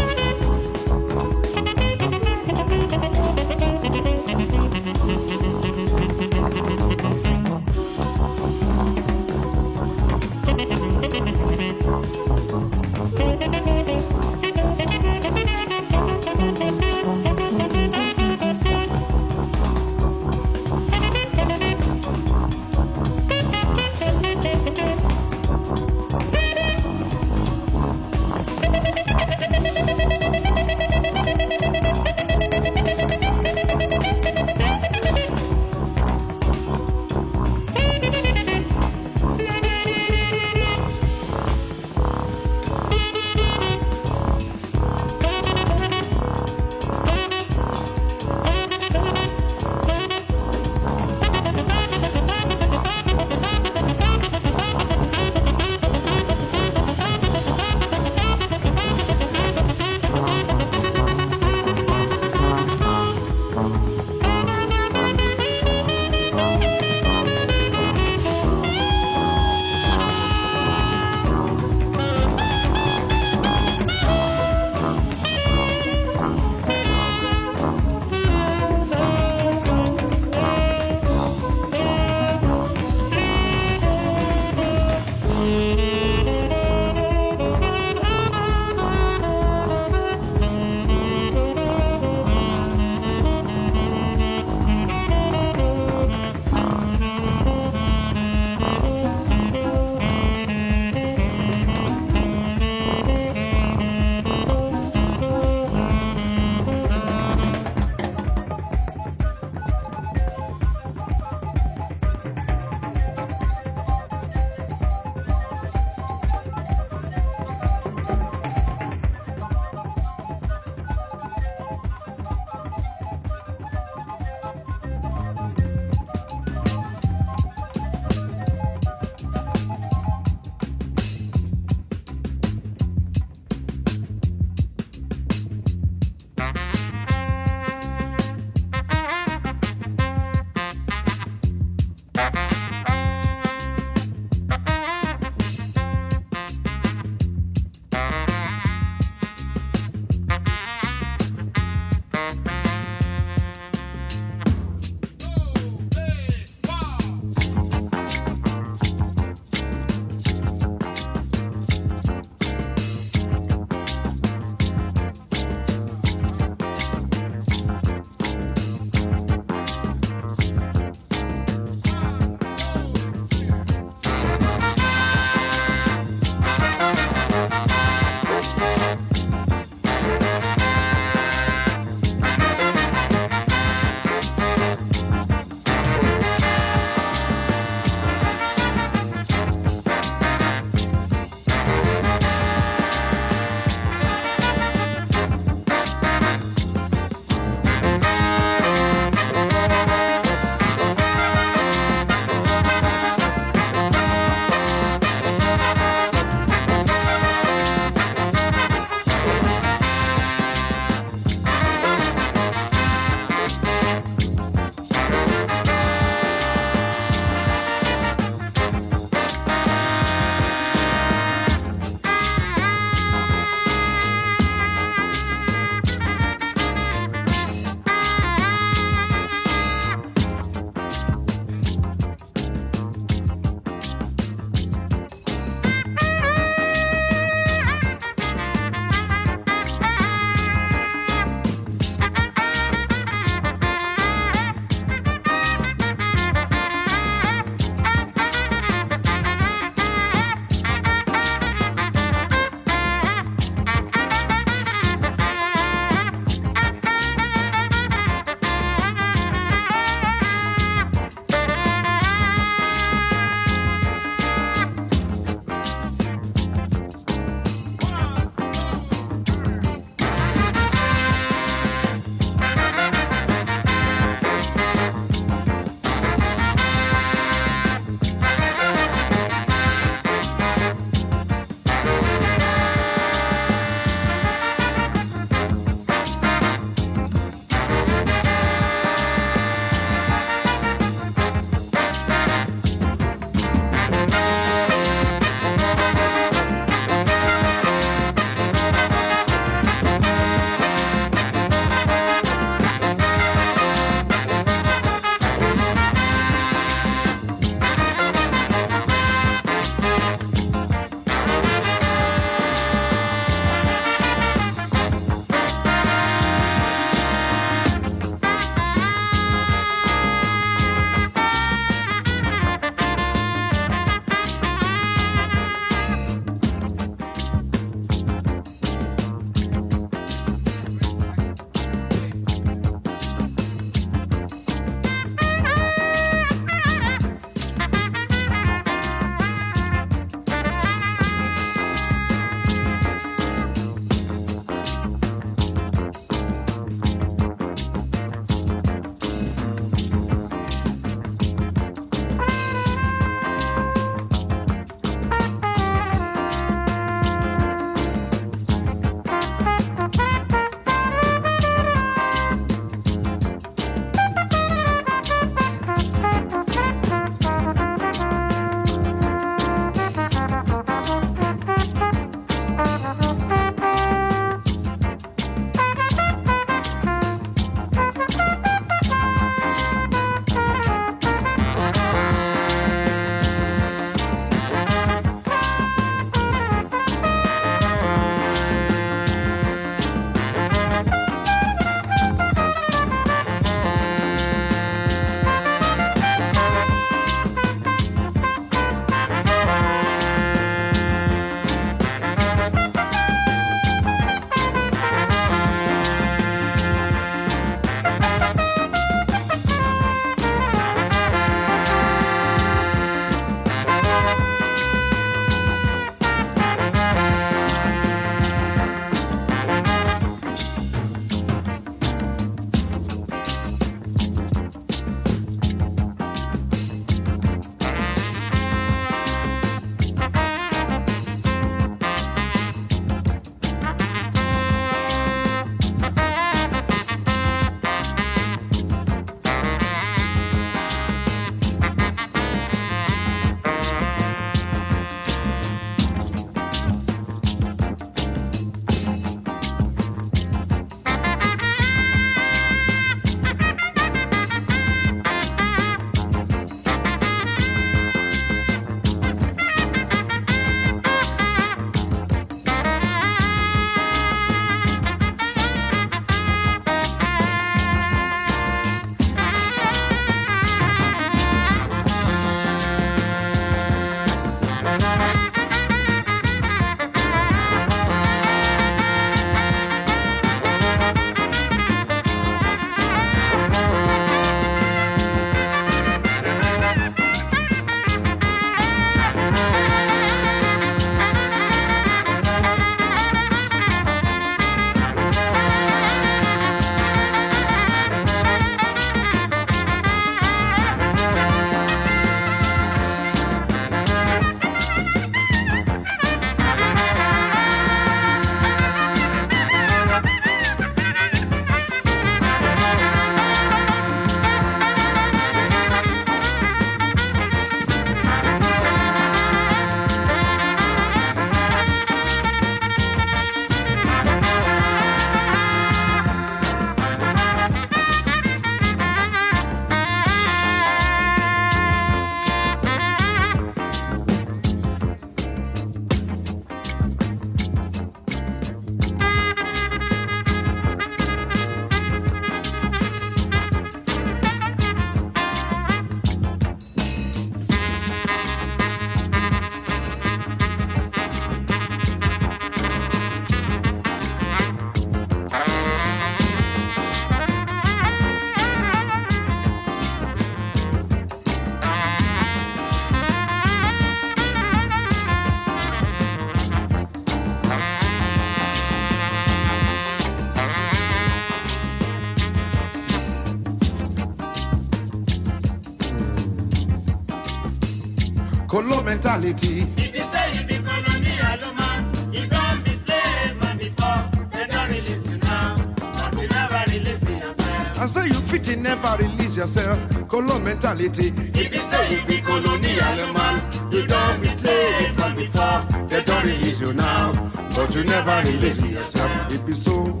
If 579.16 579.94
you 579.94 580.02
say 580.02 580.34
you 580.34 580.44
be 580.48 580.56
colonial 580.56 581.54
man, 581.54 581.92
you 582.12 582.26
don't 582.26 582.64
be 582.64 582.70
slave 582.74 583.40
man 583.40 583.58
before. 583.58 584.10
They 584.32 584.44
don't 584.48 584.68
release 584.68 585.06
you 585.06 585.18
now, 585.18 585.54
but 585.76 586.20
you 586.20 586.26
never 586.26 586.64
release 586.72 587.02
yourself. 587.04 587.78
I 587.80 587.86
say 587.86 588.06
you 588.08 588.14
fit 588.14 588.48
in, 588.52 588.64
never 588.64 588.96
release 588.98 589.36
yourself. 589.36 589.78
Colo 590.08 590.40
mentality. 590.40 591.12
If 591.32 591.54
you 591.54 591.60
say 591.60 591.94
you 591.94 592.04
be 592.06 592.20
colonial 592.22 593.12
man, 593.12 593.40
you 593.70 593.86
don't 593.86 594.20
be 594.20 594.26
slave 594.26 594.98
man 594.98 595.14
before. 595.14 595.62
They 595.86 596.02
don't 596.02 596.24
release 596.24 596.60
you 596.60 596.72
now, 596.72 597.12
but 597.54 597.72
you 597.76 597.84
never 597.84 598.20
release 598.28 598.60
yourself. 598.66 599.32
It 599.32 599.46
be 599.46 599.52
so, 599.52 600.00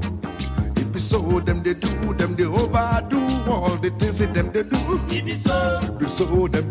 it 0.76 0.92
be 0.92 0.98
so. 0.98 1.20
Them 1.38 1.62
they 1.62 1.74
do, 1.74 2.14
them 2.14 2.34
they 2.34 2.46
overdo 2.46 3.20
all 3.48 3.76
the 3.76 3.90
things 3.96 4.18
that 4.18 4.34
them 4.34 4.50
they 4.50 4.64
do. 4.64 4.76
It 5.14 5.24
be 5.24 5.36
so, 5.36 5.78
It 5.84 5.98
be 6.00 6.08
so. 6.08 6.48
Them 6.48 6.50
they 6.50 6.50
do, 6.50 6.58
them 6.58 6.63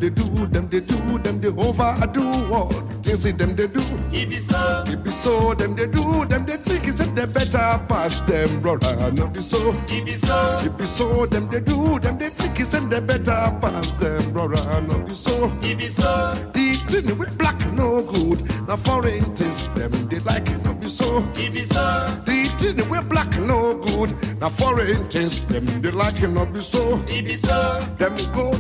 that 3.24 3.38
them 3.38 3.56
they 3.56 3.68
do. 3.68 3.82
it 4.12 4.30
be 4.30 4.38
so, 4.38 4.84
It 4.88 5.04
be 5.04 5.12
so. 5.12 5.54
Them 5.54 5.76
they 5.76 5.88
do, 5.88 6.26
them 6.26 6.46
they 6.46 6.58
think 6.58 6.88
is 6.88 6.98
that 6.98 7.16
they 7.16 7.26
better 7.26 7.80
pass 7.88 8.20
them, 8.22 8.62
brother. 8.62 9.12
No 9.12 9.28
be 9.28 9.42
so. 9.42 9.58
it 9.88 10.06
be 10.06 10.16
so, 10.16 10.58
It 10.62 10.78
be 10.78 10.86
so. 10.86 11.26
Them 11.26 11.48
they 11.50 11.60
do, 11.62 12.00
them 12.00 12.18
they 12.18 12.30
think 12.30 12.60
is 12.60 12.70
that 12.70 12.90
they 12.90 13.00
better 13.00 13.58
pass 13.62 13.92
them, 13.94 14.34
brother. 14.34 14.82
No 14.82 15.00
be 15.00 15.12
so. 15.12 15.52
it 15.62 15.78
be 15.78 15.88
so, 15.90 16.34
The 16.54 16.76
thing 16.88 17.18
with 17.18 17.38
black 17.38 17.60
no 17.74 18.04
good. 18.04 18.44
Now 18.68 18.78
foreign 18.78 19.24
things 19.36 19.68
them 19.70 19.92
they 20.10 20.20
like 20.20 20.48
no 20.66 20.74
be 20.74 20.90
so. 20.90 21.20
it 21.36 21.54
be 21.54 21.64
so, 21.64 22.06
The 22.26 22.50
thing 22.58 22.90
with 22.90 23.08
black 23.10 23.38
no 23.40 23.76
good. 23.76 24.12
Now 24.40 24.50
foreign 24.50 25.08
things 25.10 25.46
them 25.48 25.66
they 25.82 25.92
like 25.92 26.22
no 26.30 26.46
be 26.46 26.62
so. 26.62 27.00
it 27.08 27.26
be 27.26 27.36
so, 27.36 27.80
Them 27.98 28.16
go 28.34 28.53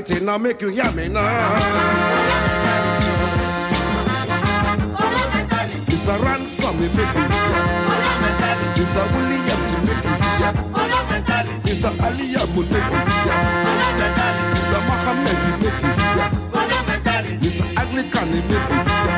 Color 0.00 0.16
mentality 0.16 0.24
now 0.24 0.38
make 0.38 0.62
you 0.62 0.70
hear 0.70 0.90
me 0.92 1.08
now. 1.08 1.56
It's 5.88 6.08
a 6.08 6.18
ransom, 6.18 6.82
it 6.82 6.94
make 6.94 7.14
you 7.14 7.20
hear. 7.20 7.64
It's 8.76 8.96
a 8.96 9.04
Williams, 9.12 9.72
it 9.72 9.78
make 9.84 10.04
you 10.04 10.14
hear. 10.38 10.52
It's 11.64 11.84
a 11.84 11.90
Aliyah, 11.90 12.44
it 12.44 12.56
make 12.56 12.90
you 12.90 13.00
hear. 13.20 13.38
It's 14.52 14.72
a 14.72 14.80
Muhammad, 14.80 15.44
it 15.44 15.56
make 15.60 15.82
you 15.82 15.92
hear. 16.14 16.28
It's 17.42 17.60
a 17.60 17.64
Anglican, 17.78 18.28
it 18.28 18.44
make 18.48 18.68
you 18.70 18.80
hear. 18.88 19.16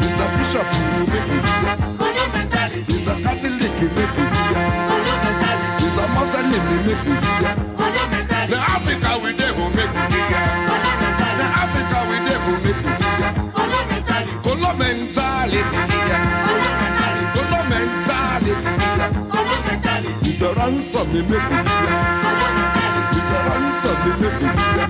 It's 0.00 0.18
a 0.18 0.26
Bishop, 0.38 0.66
it 0.66 1.08
make 1.12 1.28
you 1.28 1.40
hear. 1.40 1.47
A 20.98 21.04
ransom 21.04 21.12
me 21.12 21.22
make 21.22 21.30
you 21.30 21.56
hear. 21.56 21.98
It's 23.12 23.30
a 23.30 23.38
ransom 23.46 23.96
me 24.04 24.28
make 24.28 24.40
you 24.40 24.78
hear. 24.78 24.87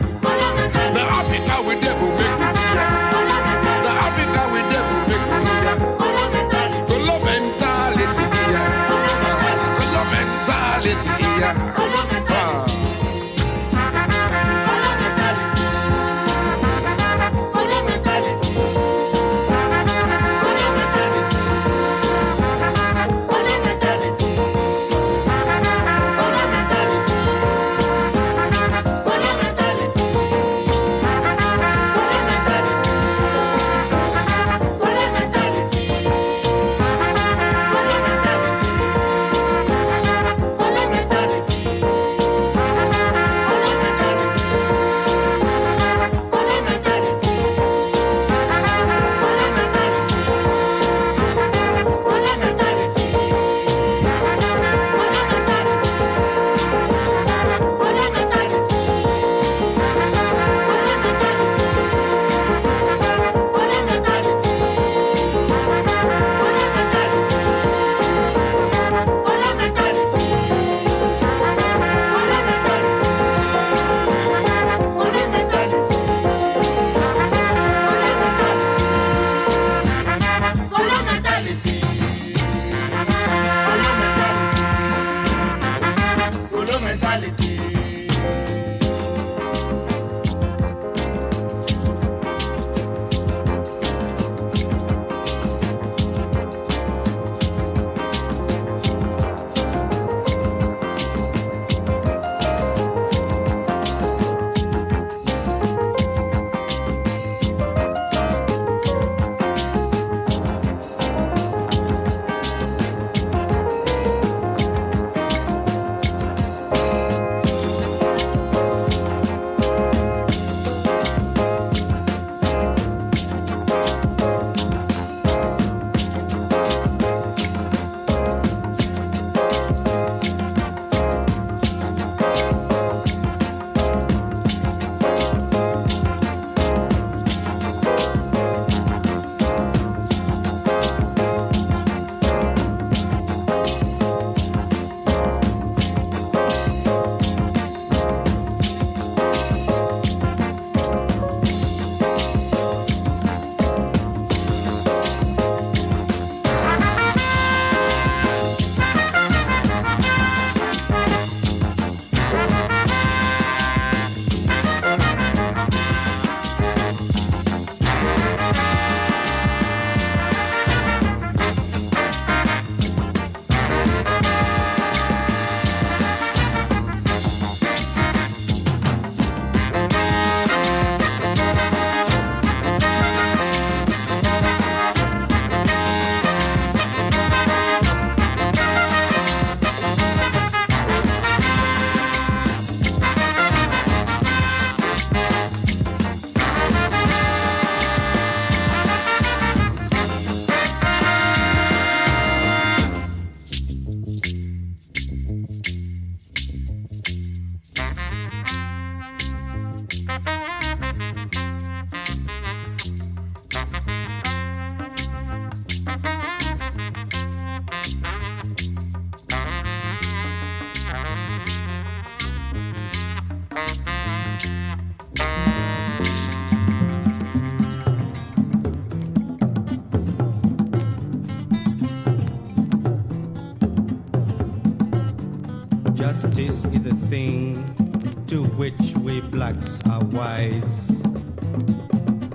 To 238.29 238.45
which 238.59 238.95
we 238.99 239.23
blacks 239.23 239.81
are 239.87 240.05
wise. 240.05 240.63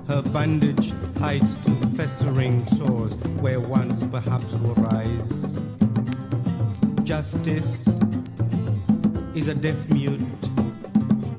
Her 0.08 0.24
bandage 0.24 0.92
hides 1.20 1.56
to 1.66 1.72
festering 1.96 2.66
sores 2.70 3.14
where 3.42 3.60
once 3.60 4.02
perhaps 4.08 4.52
will 4.54 4.74
rise. 4.74 5.32
Justice 7.04 7.88
is 9.36 9.50
a 9.50 9.54
deaf 9.54 9.88
mute, 9.90 10.22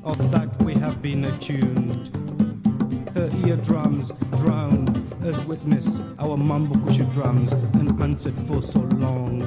of 0.05 0.31
that 0.31 0.49
we 0.63 0.75
have 0.75 1.03
been 1.03 1.25
attuned. 1.25 2.11
Her 3.15 3.29
eardrums 3.45 4.13
drowned 4.39 4.97
as 5.25 5.45
witness 5.47 6.01
our 6.21 6.37
mambukushu 6.37 7.13
drums 7.13 7.53
unanswered 7.75 8.39
for 8.47 8.63
so 8.63 8.81
long. 9.03 9.43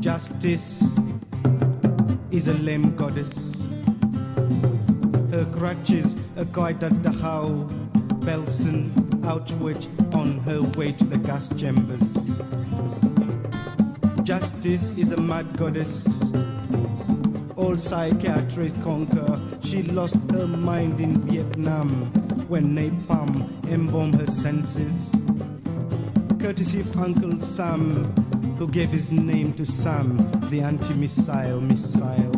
Justice 0.00 0.73
is 2.34 2.48
a 2.48 2.54
lame 2.54 2.96
goddess. 2.96 3.32
Her 5.32 5.46
crutches 5.52 6.16
a 6.36 6.44
guide 6.44 6.82
at 6.82 7.00
the 7.04 7.12
how, 7.12 7.68
Belsen 8.24 8.90
outward 9.24 9.86
on 10.12 10.40
her 10.40 10.60
way 10.60 10.90
to 10.90 11.04
the 11.04 11.16
gas 11.16 11.48
chambers. 11.54 12.02
Justice 14.24 14.90
is 14.96 15.12
a 15.12 15.16
mad 15.16 15.56
goddess. 15.56 16.08
All 17.54 17.76
psychiatrists 17.76 18.82
conquer. 18.82 19.40
She 19.62 19.84
lost 19.84 20.16
her 20.32 20.48
mind 20.48 21.00
in 21.00 21.20
Vietnam 21.28 21.88
when 22.48 22.74
napalm 22.74 23.48
embalmed 23.70 24.16
her 24.16 24.26
senses. 24.26 24.92
Courtesy 26.40 26.80
of 26.80 26.96
Uncle 26.96 27.40
Sam, 27.40 28.23
who 28.64 28.70
gave 28.70 28.88
his 28.88 29.10
name 29.10 29.52
to 29.52 29.66
Sam, 29.66 30.16
the 30.48 30.62
anti-missile 30.62 31.60
missile. 31.60 32.32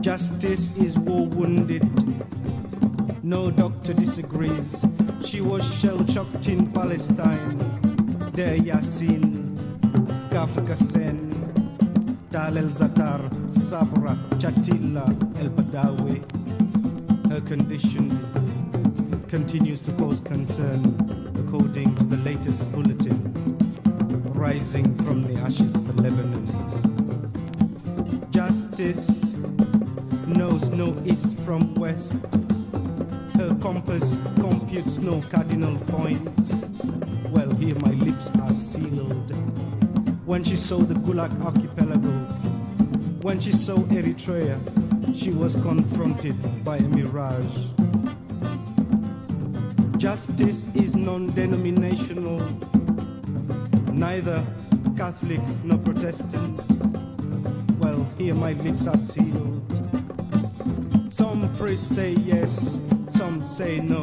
Justice 0.00 0.70
is 0.78 0.98
war 0.98 1.26
wounded. 1.26 1.84
No 3.22 3.50
doctor 3.50 3.92
disagrees. 3.92 4.86
She 5.26 5.42
was 5.42 5.62
shell 5.78 6.06
shocked 6.06 6.48
in 6.48 6.72
Palestine. 6.72 7.58
Deir 8.32 8.56
Yassin, 8.60 9.58
Kafka 10.30 10.78
Sen, 10.78 11.18
Tal 12.32 12.56
El 12.56 12.70
Zatar, 12.70 13.20
Sabra, 13.52 14.16
Chatilla, 14.38 15.06
El 15.38 15.50
Badawi. 15.50 16.18
Her 17.28 17.42
condition 17.42 18.08
continues 19.28 19.80
to 19.82 19.92
cause 19.92 20.22
concern, 20.22 20.82
according 21.36 21.94
to 21.96 22.04
the 22.04 22.16
latest 22.18 22.72
bulletin, 22.72 23.33
rising 24.44 24.94
from 24.96 25.22
the 25.22 25.40
ashes 25.40 25.74
of 25.74 25.98
Lebanon. 25.98 26.44
Justice 28.30 29.08
knows 30.26 30.68
no 30.68 30.94
east 31.06 31.30
from 31.46 31.74
west. 31.76 32.12
Her 33.38 33.56
compass 33.62 34.18
computes 34.34 34.98
no 34.98 35.22
cardinal 35.30 35.78
points. 35.86 36.52
Well, 37.30 37.50
here 37.54 37.74
my 37.86 37.92
lips 37.92 38.28
are 38.42 38.52
sealed. 38.52 39.30
When 40.26 40.44
she 40.44 40.56
saw 40.56 40.76
the 40.76 40.92
Gulag 40.92 41.32
archipelago, 41.42 42.14
when 43.22 43.40
she 43.40 43.52
saw 43.52 43.78
Eritrea, 43.96 44.58
she 45.16 45.30
was 45.30 45.54
confronted 45.54 46.36
by 46.62 46.76
a 46.76 46.88
mirage. 46.96 47.56
Justice 49.96 50.68
is 50.74 50.94
non 50.94 51.32
denominational, 51.32 52.40
neither 54.04 54.44
Catholic 54.98 55.40
nor 55.64 55.78
Protestant. 55.78 56.60
Well, 57.80 58.06
here 58.18 58.34
my 58.34 58.52
lips 58.52 58.86
are 58.86 58.98
sealed. 58.98 59.62
Some 61.10 61.40
priests 61.56 61.88
say 61.96 62.10
yes, 62.12 62.52
some 63.08 63.42
say 63.42 63.80
no, 63.80 64.02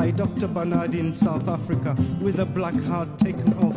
by 0.00 0.10
Dr. 0.10 0.48
Barnard 0.48 0.94
in 0.94 1.12
South 1.12 1.46
Africa 1.46 1.94
with 2.22 2.40
a 2.40 2.46
black 2.46 2.72
heart 2.84 3.18
taken 3.18 3.52
off 3.62 3.69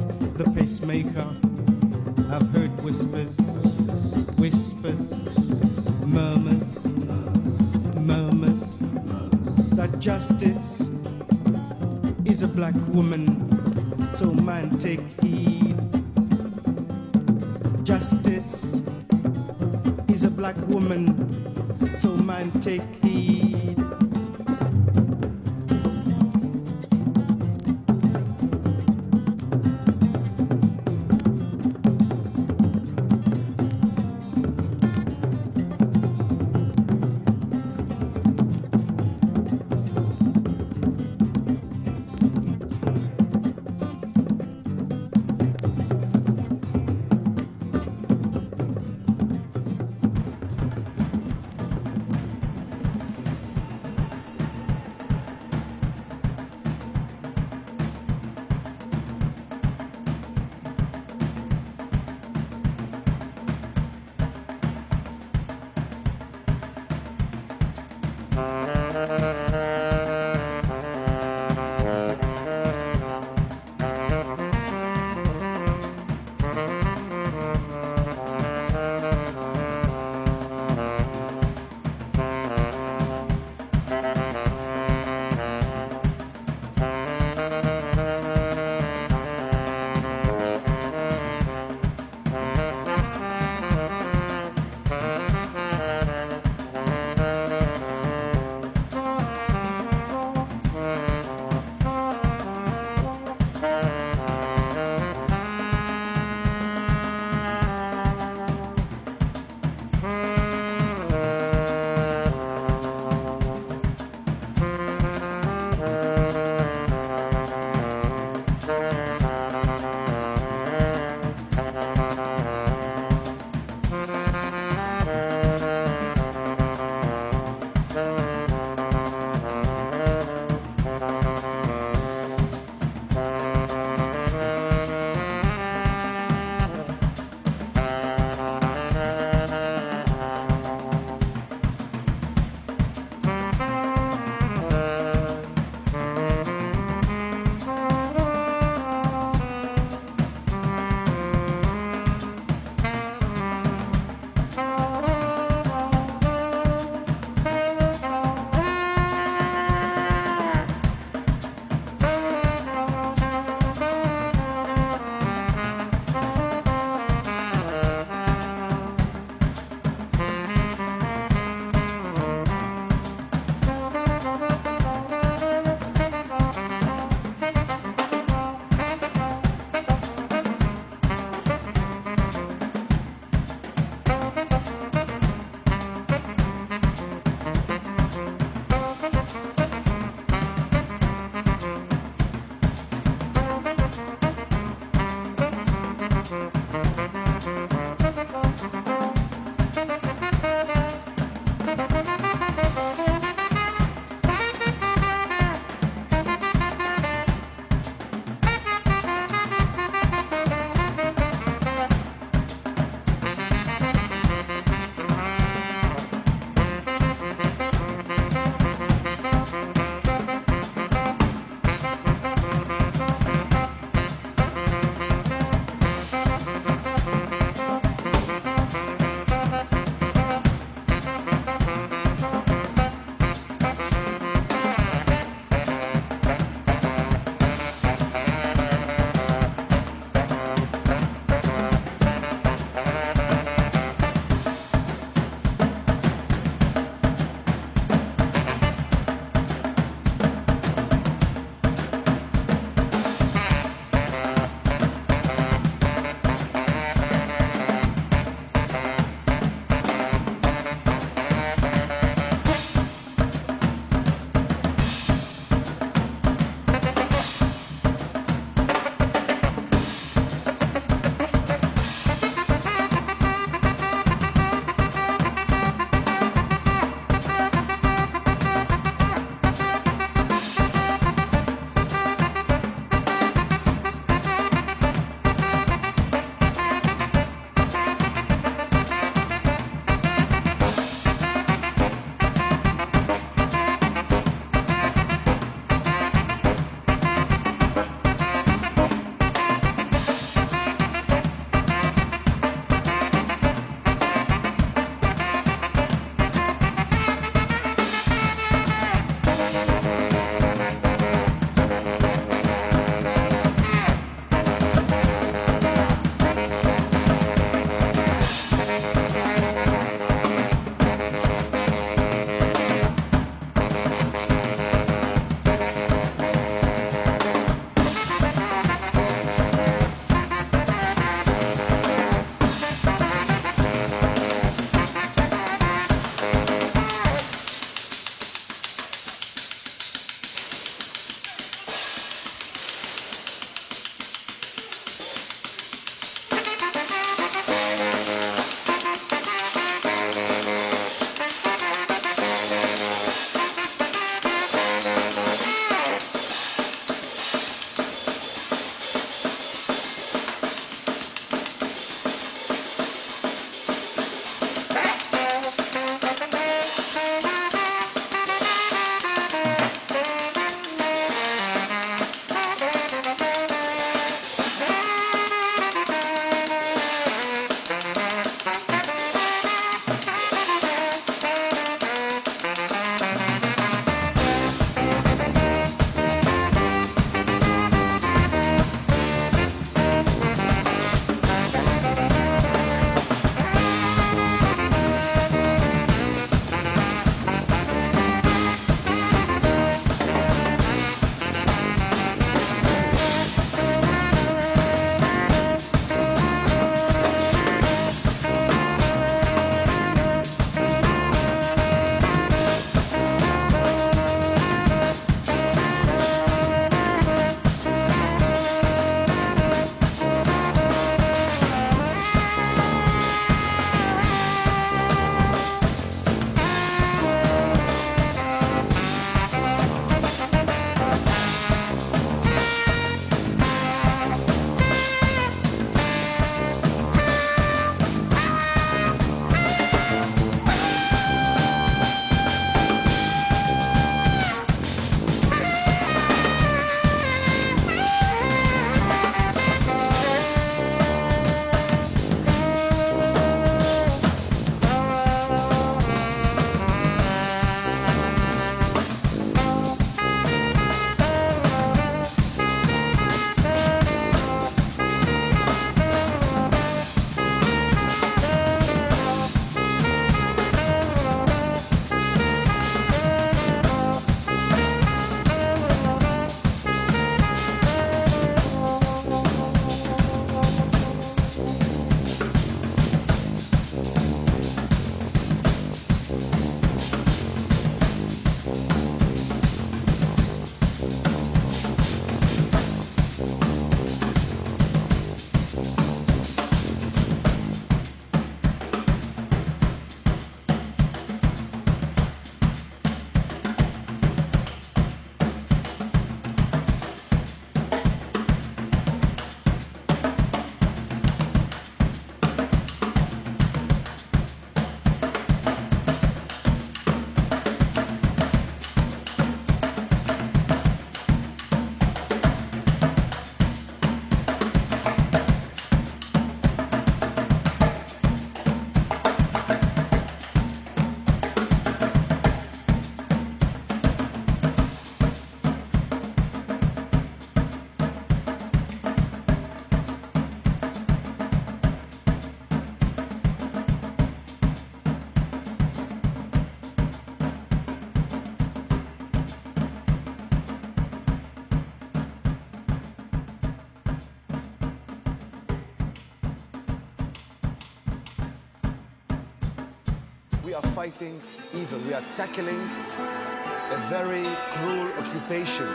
fighting 560.84 561.22
evil. 561.54 561.80
We 561.88 561.94
are 561.94 562.04
tackling 562.18 562.60
a 562.60 563.80
very 563.88 564.28
cruel 564.52 564.92
occupation. 565.02 565.70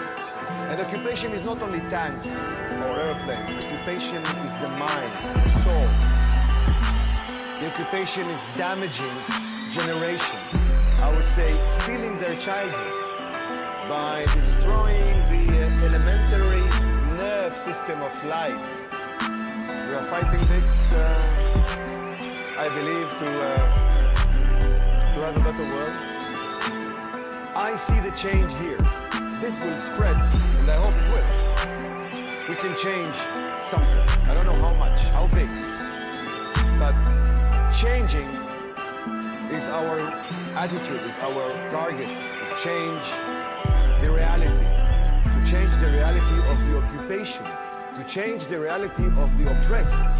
And 0.68 0.78
occupation 0.82 1.32
is 1.32 1.42
not 1.44 1.62
only 1.62 1.80
tanks 1.88 2.28
or 2.82 2.92
airplanes. 3.00 3.64
Occupation 3.64 4.20
is 4.44 4.52
the 4.64 4.68
mind, 4.76 5.12
the 5.32 5.52
soul. 5.64 5.88
The 7.58 7.66
occupation 7.72 8.26
is 8.26 8.42
damaging 8.58 9.16
generations. 9.70 10.44
I 11.00 11.10
would 11.14 11.28
say 11.36 11.58
stealing 11.80 12.18
their 12.20 12.36
childhood 12.36 12.92
by 13.88 14.26
destroying 14.34 15.24
the 15.32 15.44
elementary 15.88 16.66
nerve 17.16 17.54
system 17.54 18.02
of 18.02 18.12
life. 18.26 18.62
We 19.88 19.94
are 19.94 20.06
fighting 20.12 20.44
this, 20.52 20.70
uh, 20.92 20.98
I 22.58 22.68
believe, 22.76 23.08
to, 23.20 23.28
uh, 23.48 23.97
world. 25.18 25.92
I 27.56 27.76
see 27.76 27.98
the 28.00 28.12
change 28.16 28.52
here. 28.54 28.78
This 29.40 29.60
will 29.60 29.74
spread, 29.74 30.14
and 30.14 30.70
I 30.70 30.76
hope 30.76 30.94
it 30.96 31.08
will. 31.12 32.48
We 32.48 32.54
can 32.54 32.76
change 32.76 33.14
something. 33.60 33.98
I 34.28 34.34
don't 34.34 34.46
know 34.46 34.54
how 34.54 34.74
much, 34.74 35.00
how 35.10 35.26
big, 35.28 35.48
but 36.78 36.94
changing 37.72 38.28
is 39.50 39.68
our 39.68 40.00
attitude, 40.56 41.02
is 41.02 41.16
our 41.18 41.50
target. 41.68 42.10
To 42.10 42.62
change 42.62 43.06
the 44.00 44.10
reality, 44.10 44.64
to 45.34 45.44
change 45.50 45.70
the 45.82 45.88
reality 45.94 46.38
of 46.48 46.70
the 46.70 46.78
occupation, 46.78 47.44
to 47.92 48.04
change 48.04 48.46
the 48.46 48.60
reality 48.60 49.06
of 49.06 49.36
the 49.38 49.50
oppressed. 49.50 50.17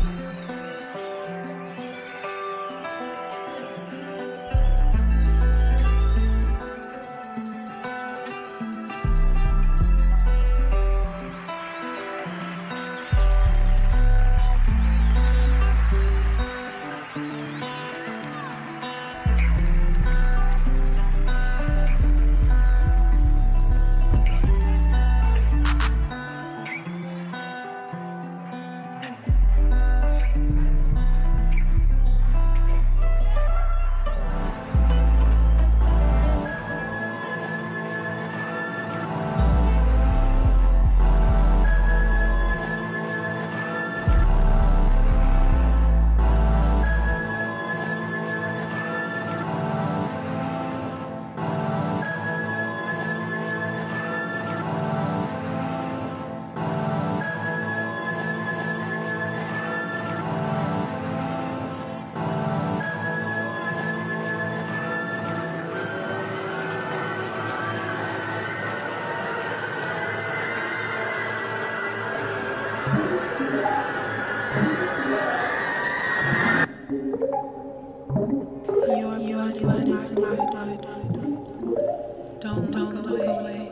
Don't 82.41 82.71
don't 82.71 82.91
go 82.91 83.01
away. 83.15 83.71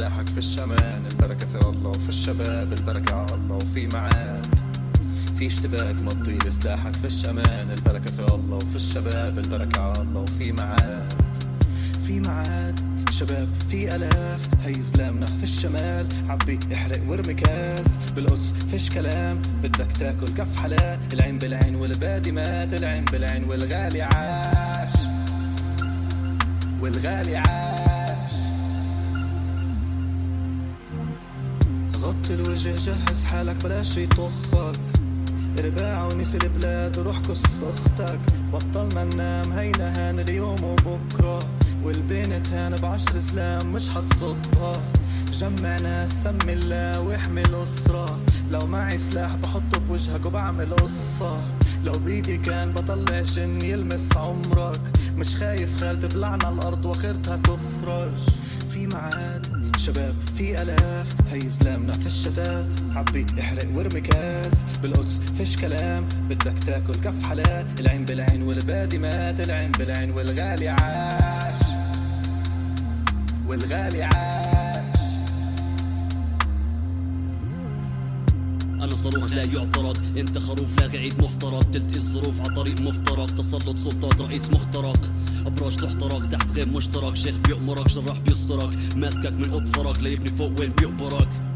سلاحك 0.00 0.28
في 0.28 0.38
الشمان 0.38 1.02
البركة 1.10 1.46
في 1.46 1.68
الله 1.68 1.90
وفي 1.90 2.08
الشباب 2.08 2.72
البركة 2.72 3.14
على 3.14 3.34
الله 3.34 3.56
وفي 3.56 3.86
معاد 3.86 4.46
في 5.38 5.46
اشتباك 5.46 5.94
مضي 5.94 6.38
لي 6.38 6.50
سلاحك 6.50 6.96
في 6.96 7.06
الشمان 7.06 7.70
البركة 7.70 8.10
في 8.10 8.34
الله 8.34 8.56
وفي 8.56 8.76
الشباب 8.76 9.38
البركة 9.38 9.80
على 9.80 10.02
الله 10.02 10.20
وفي 10.20 10.52
معاد 10.52 11.12
في 12.06 12.20
معاد 12.20 12.80
شباب 13.10 13.48
في 13.68 13.96
آلاف 13.96 14.48
هي 14.64 14.72
زلامنا 14.72 15.26
في 15.26 15.44
الشمال. 15.44 16.06
عبي 16.28 16.58
احرق 16.74 17.00
وارمي 17.08 17.34
كاس 17.34 17.96
بالقدس 18.16 18.52
فيش 18.70 18.90
كلام. 18.90 19.42
بدك 19.62 19.92
تاكل 19.92 20.28
كف 20.28 20.60
حلا 20.62 20.98
العين 21.12 21.38
بالعين 21.38 21.74
والبادي 21.74 22.32
مات 22.32 22.74
العين 22.74 23.04
بالعين 23.04 23.44
والغالي 23.44 24.02
عاش. 24.02 24.92
والغالي 26.80 27.36
عاش. 27.36 27.69
الوجه 32.30 32.74
جهز 32.74 33.24
حالك 33.24 33.64
بلاش 33.64 33.96
يطخك 33.96 34.80
ارباع 35.58 36.06
ونسي 36.06 36.38
البلاد 36.42 36.98
وروح 36.98 37.20
كس 37.20 37.42
أختك 37.62 38.20
بطلنا 38.52 39.04
ننام 39.04 39.52
هينا 39.52 39.92
هان 39.96 40.20
اليوم 40.20 40.64
وبكرة. 40.64 41.38
والبنت 41.84 42.48
هان 42.48 42.76
بعشر 42.76 43.20
سلام 43.20 43.72
مش 43.72 43.88
حتصدها. 43.88 44.72
جمع 45.32 45.78
ناس 45.78 46.10
سمي 46.22 46.52
الله 46.52 47.00
واحمي 47.00 47.42
الأسرة 47.42 48.20
لو 48.50 48.66
معي 48.66 48.98
سلاح 48.98 49.34
بحطه 49.34 49.78
بوجهك 49.78 50.26
وبعمل 50.26 50.76
قصة. 50.76 51.40
لو 51.84 51.92
بيدي 51.92 52.38
كان 52.38 52.72
بطلع 52.72 53.20
جن 53.20 53.64
يلمس 53.64 54.16
عمرك. 54.16 54.80
مش 55.16 55.36
خايف 55.36 55.80
خال 55.80 56.00
تبلعنا 56.00 56.48
الأرض 56.48 56.86
واخرتها 56.86 57.36
تفرج. 57.36 58.12
في 58.80 58.86
معاد 58.86 59.76
شباب 59.78 60.14
في 60.36 60.62
آلاف. 60.62 61.16
هي 61.32 61.40
زلامنا 61.40 61.92
في 61.92 62.06
الشتات. 62.06 62.66
عبي 62.94 63.26
احرق 63.40 63.76
وارمي 63.76 64.00
كاس. 64.00 64.62
بالقدس 64.82 65.18
فيش 65.38 65.56
كلام. 65.56 66.08
بدك 66.28 66.58
تاكل 66.58 66.94
كف 66.94 67.22
حلا 67.22 67.66
العين 67.80 68.04
بالعين 68.04 68.42
والبادي 68.42 68.98
مات. 68.98 69.40
العين 69.40 69.72
بالعين 69.72 70.10
والغالي 70.10 70.68
عاش. 70.68 71.60
والغالي 73.48 74.02
عاش. 74.02 75.00
أنا 78.64 78.94
صاروخ 78.94 79.32
لا 79.32 79.44
يعترض. 79.44 80.18
انت 80.18 80.38
خروف 80.38 80.80
لاغي 80.80 80.98
عيد 80.98 81.22
مفترض. 81.22 81.64
تلت 81.64 81.96
الظروف 81.96 82.40
على 82.40 82.54
طريق 82.54 82.80
مفترق. 82.80 83.26
تسلط 83.26 83.78
سلطات 83.78 84.20
رئيس 84.20 84.50
مخترق. 84.50 85.10
ابراج 85.46 85.76
تحترق 85.76 86.26
تحت 86.28 86.52
غير 86.52 86.68
مشترك. 86.68 87.16
شيخ 87.16 87.36
بيأمرك 87.36 87.88
جراح 87.88 88.18
بيسترك. 88.18 88.70
ماسكك 88.96 89.32
من 89.32 89.52
اطفرك 89.52 90.02
ليبني 90.02 90.30
فوق 90.30 90.60
وين 90.60 90.72
بيقبرك 90.72 91.49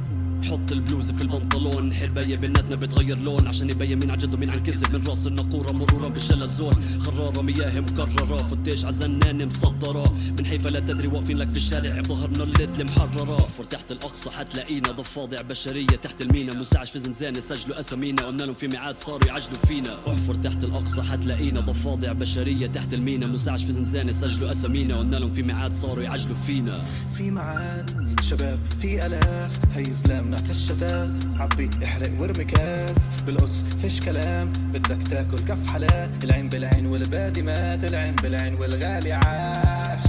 حط 0.44 0.72
البلوز 0.72 1.10
في 1.10 1.22
البنطلون. 1.22 1.94
حرباية 1.94 2.36
بيناتنا 2.36 2.76
بتغير 2.76 3.18
لون. 3.18 3.48
عشان 3.48 3.70
يبين 3.70 3.98
مين 3.98 4.10
عن 4.10 4.18
جد 4.18 4.34
ومين 4.34 4.50
عن 4.50 4.62
كذب 4.62 4.96
من 4.96 5.06
رأس 5.06 5.26
النقورة 5.26 5.72
مرورا 5.72 6.08
بالشلزون 6.08 6.74
خرارة 7.00 7.42
مياه 7.42 7.80
مكررة. 7.80 8.36
فتيش 8.36 8.84
عزنان 8.84 9.46
مصدرة 9.46 10.12
من 10.38 10.46
حيث 10.46 10.66
لا 10.66 10.80
تدري 10.80 11.08
واقفين 11.08 11.36
لك 11.36 11.50
في 11.50 11.56
الشارع. 11.56 12.00
بظهرنا 12.00 12.42
الليل 12.42 12.70
المحررة 12.80 13.36
احفر 13.36 13.64
تحت 13.64 13.92
الأقصى 13.92 14.30
حتلاقينا 14.30 14.92
ضفادع 14.92 15.42
بشرية. 15.42 15.86
تحت 15.86 16.22
المينا 16.22 16.58
مزدعج 16.58 16.86
في 16.86 16.98
زنزانة. 16.98 17.40
سجلوا 17.40 17.78
أسامينا. 17.78 18.22
قلنا 18.22 18.42
لهم 18.42 18.54
في 18.54 18.68
ميعاد 18.68 18.96
صاروا 18.96 19.26
يعجلوا 19.26 19.58
فينا. 19.68 19.98
احفر 20.08 20.34
تحت 20.34 20.64
الأقصى 20.64 21.02
حتلاقينا 21.02 21.60
ضفادع 21.60 22.12
بشرية. 22.12 22.66
تحت 22.66 22.94
المينا 22.94 23.26
مزدعج 23.26 23.64
في 23.64 23.72
زنزانة. 23.72 24.12
سجلوا 24.12 24.50
أسامينا. 24.50 24.96
قلنا 24.96 25.16
لهم 25.16 25.32
في 25.32 25.42
ميعاد 25.42 25.72
صاروا 25.72 26.04
يعجلوا 26.04 26.36
فينا. 26.46 26.84
في 27.14 27.30
معاد 27.30 28.20
شباب 28.22 28.58
في 28.80 29.06
آلاف. 29.06 29.60
هي 29.72 29.84
زلامنا 29.84 30.34
في 30.36 30.51
الشتات 30.51 31.11
عبي 31.40 31.70
احرق 31.85 32.20
وارمي 32.20 32.44
كاس. 32.44 33.06
بالقدس 33.27 33.62
فيش 33.82 34.01
كلام 34.01 34.52
بدك 34.73 35.02
تاكل 35.09 35.39
كف 35.39 35.66
حلا 35.73 36.11
العين 36.24 36.48
بالعين 36.48 36.86
والبادي 36.86 37.43
مات 37.43 37.85
العين 37.85 38.15
بالعين 38.16 38.55
والغالي 38.55 39.12
عاش. 39.12 40.05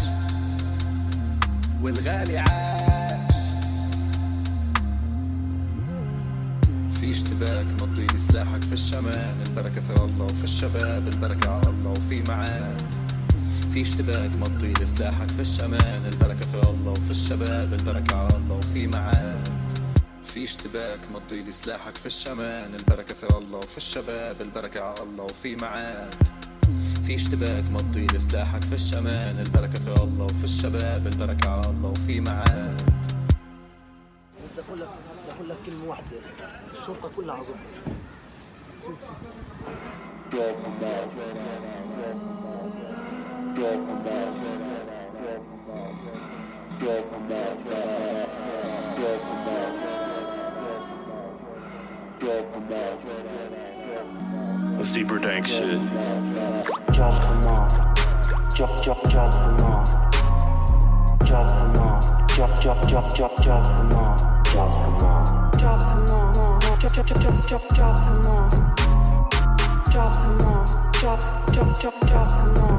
والغالي 1.82 2.38
عاش. 2.38 3.36
في 7.00 7.12
اشتباك 7.12 7.66
مضي 7.84 8.08
سلاحك 8.18 8.64
في 8.64 8.74
الشمان 8.74 9.36
البركة 9.48 9.82
في 9.82 10.04
الله 10.04 10.26
وفي 10.26 10.44
الشباب 10.44 11.08
البركة 11.08 11.50
على 11.52 11.70
الله 11.70 11.92
وفي 11.92 12.24
معاد 12.28 12.82
في 13.74 13.82
اشتباك 13.82 14.32
مضي 14.36 14.74
سلاحك 14.86 15.30
في 15.32 15.42
الشمان 15.42 16.02
البركة 16.14 16.46
في 16.52 16.70
الله 16.70 16.92
وفي 16.92 17.12
الشباب 17.12 17.74
البركة 17.74 18.16
على 18.18 18.36
الله 18.38 18.56
وفي 18.56 18.88
معاد 18.88 19.48
في 20.36 20.44
اشتباك 20.44 21.00
مضي 21.14 21.42
لي 21.42 21.52
سلاحك 21.52 21.98
في 21.98 22.06
الشمان 22.06 22.76
البركة 22.76 23.16
في 23.16 23.38
الله 23.38 23.58
وفي 23.58 23.78
الشباب 23.78 24.42
البركة 24.42 24.82
على 24.84 25.02
الله 25.04 25.24
وفي 25.24 25.56
معاد 25.56 26.16
في 27.08 27.16
اشتباك 27.16 27.64
مضي 27.72 28.08
لي 28.08 28.20
سلاحك 28.20 28.64
في 28.64 28.76
الشمان 28.76 29.40
البركة 29.40 29.80
في 29.80 30.04
الله 30.04 30.26
وفي 30.26 30.44
الشباب 30.44 31.08
البركة 31.08 31.50
على 31.50 31.70
الله 31.70 31.90
وفي 31.90 32.22
معاد 32.22 32.82
بس 34.44 34.60
أقول 34.68 34.80
لك 34.82 34.90
أقول 35.36 35.50
لك 35.50 35.58
كلمة 35.66 35.86
واحدة. 35.86 36.18
الشرطة 36.74 37.10
كلها 37.16 37.36
عظمه 37.36 37.56
Zebra 54.82 55.20
dank 55.20 55.46
shit. 55.46 55.80
Drop 56.94 57.18
him 57.18 57.48
off. 57.48 57.74
Drop, 58.56 58.84
drop, 58.84 59.02
drop 59.10 59.34
him 59.34 59.66
off. 59.66 59.90
Drop 61.26 61.50
him 61.50 61.82
off. 61.82 62.28
Drop, 62.36 62.62
drop, 62.62 62.88
drop, 62.88 63.16
drop, 63.16 63.36
drop 63.44 63.66
him 63.66 63.92
off. 63.98 64.44
Drop 64.46 64.74
him 64.74 64.96
off. 65.06 65.52
Drop 65.60 65.82
him 65.82 66.16
off. 66.16 66.80
Drop, 66.80 67.06
drop, 67.06 67.08
drop, 67.48 67.68
drop, 67.76 68.00
him 68.00 68.26
off. 68.28 68.52
Drop 69.92 70.16
him 70.16 70.42
off. 70.48 70.70
Drop, 70.94 71.22
drop, 71.54 71.80
drop, 71.80 71.96
drop 72.08 72.32
him 72.32 72.64
off. 72.64 72.75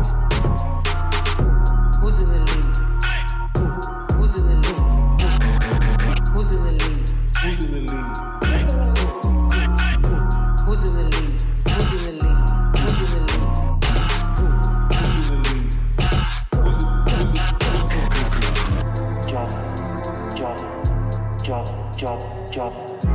Drop, 22.07 22.21
drop, 22.53 22.73
drop, 22.79 23.07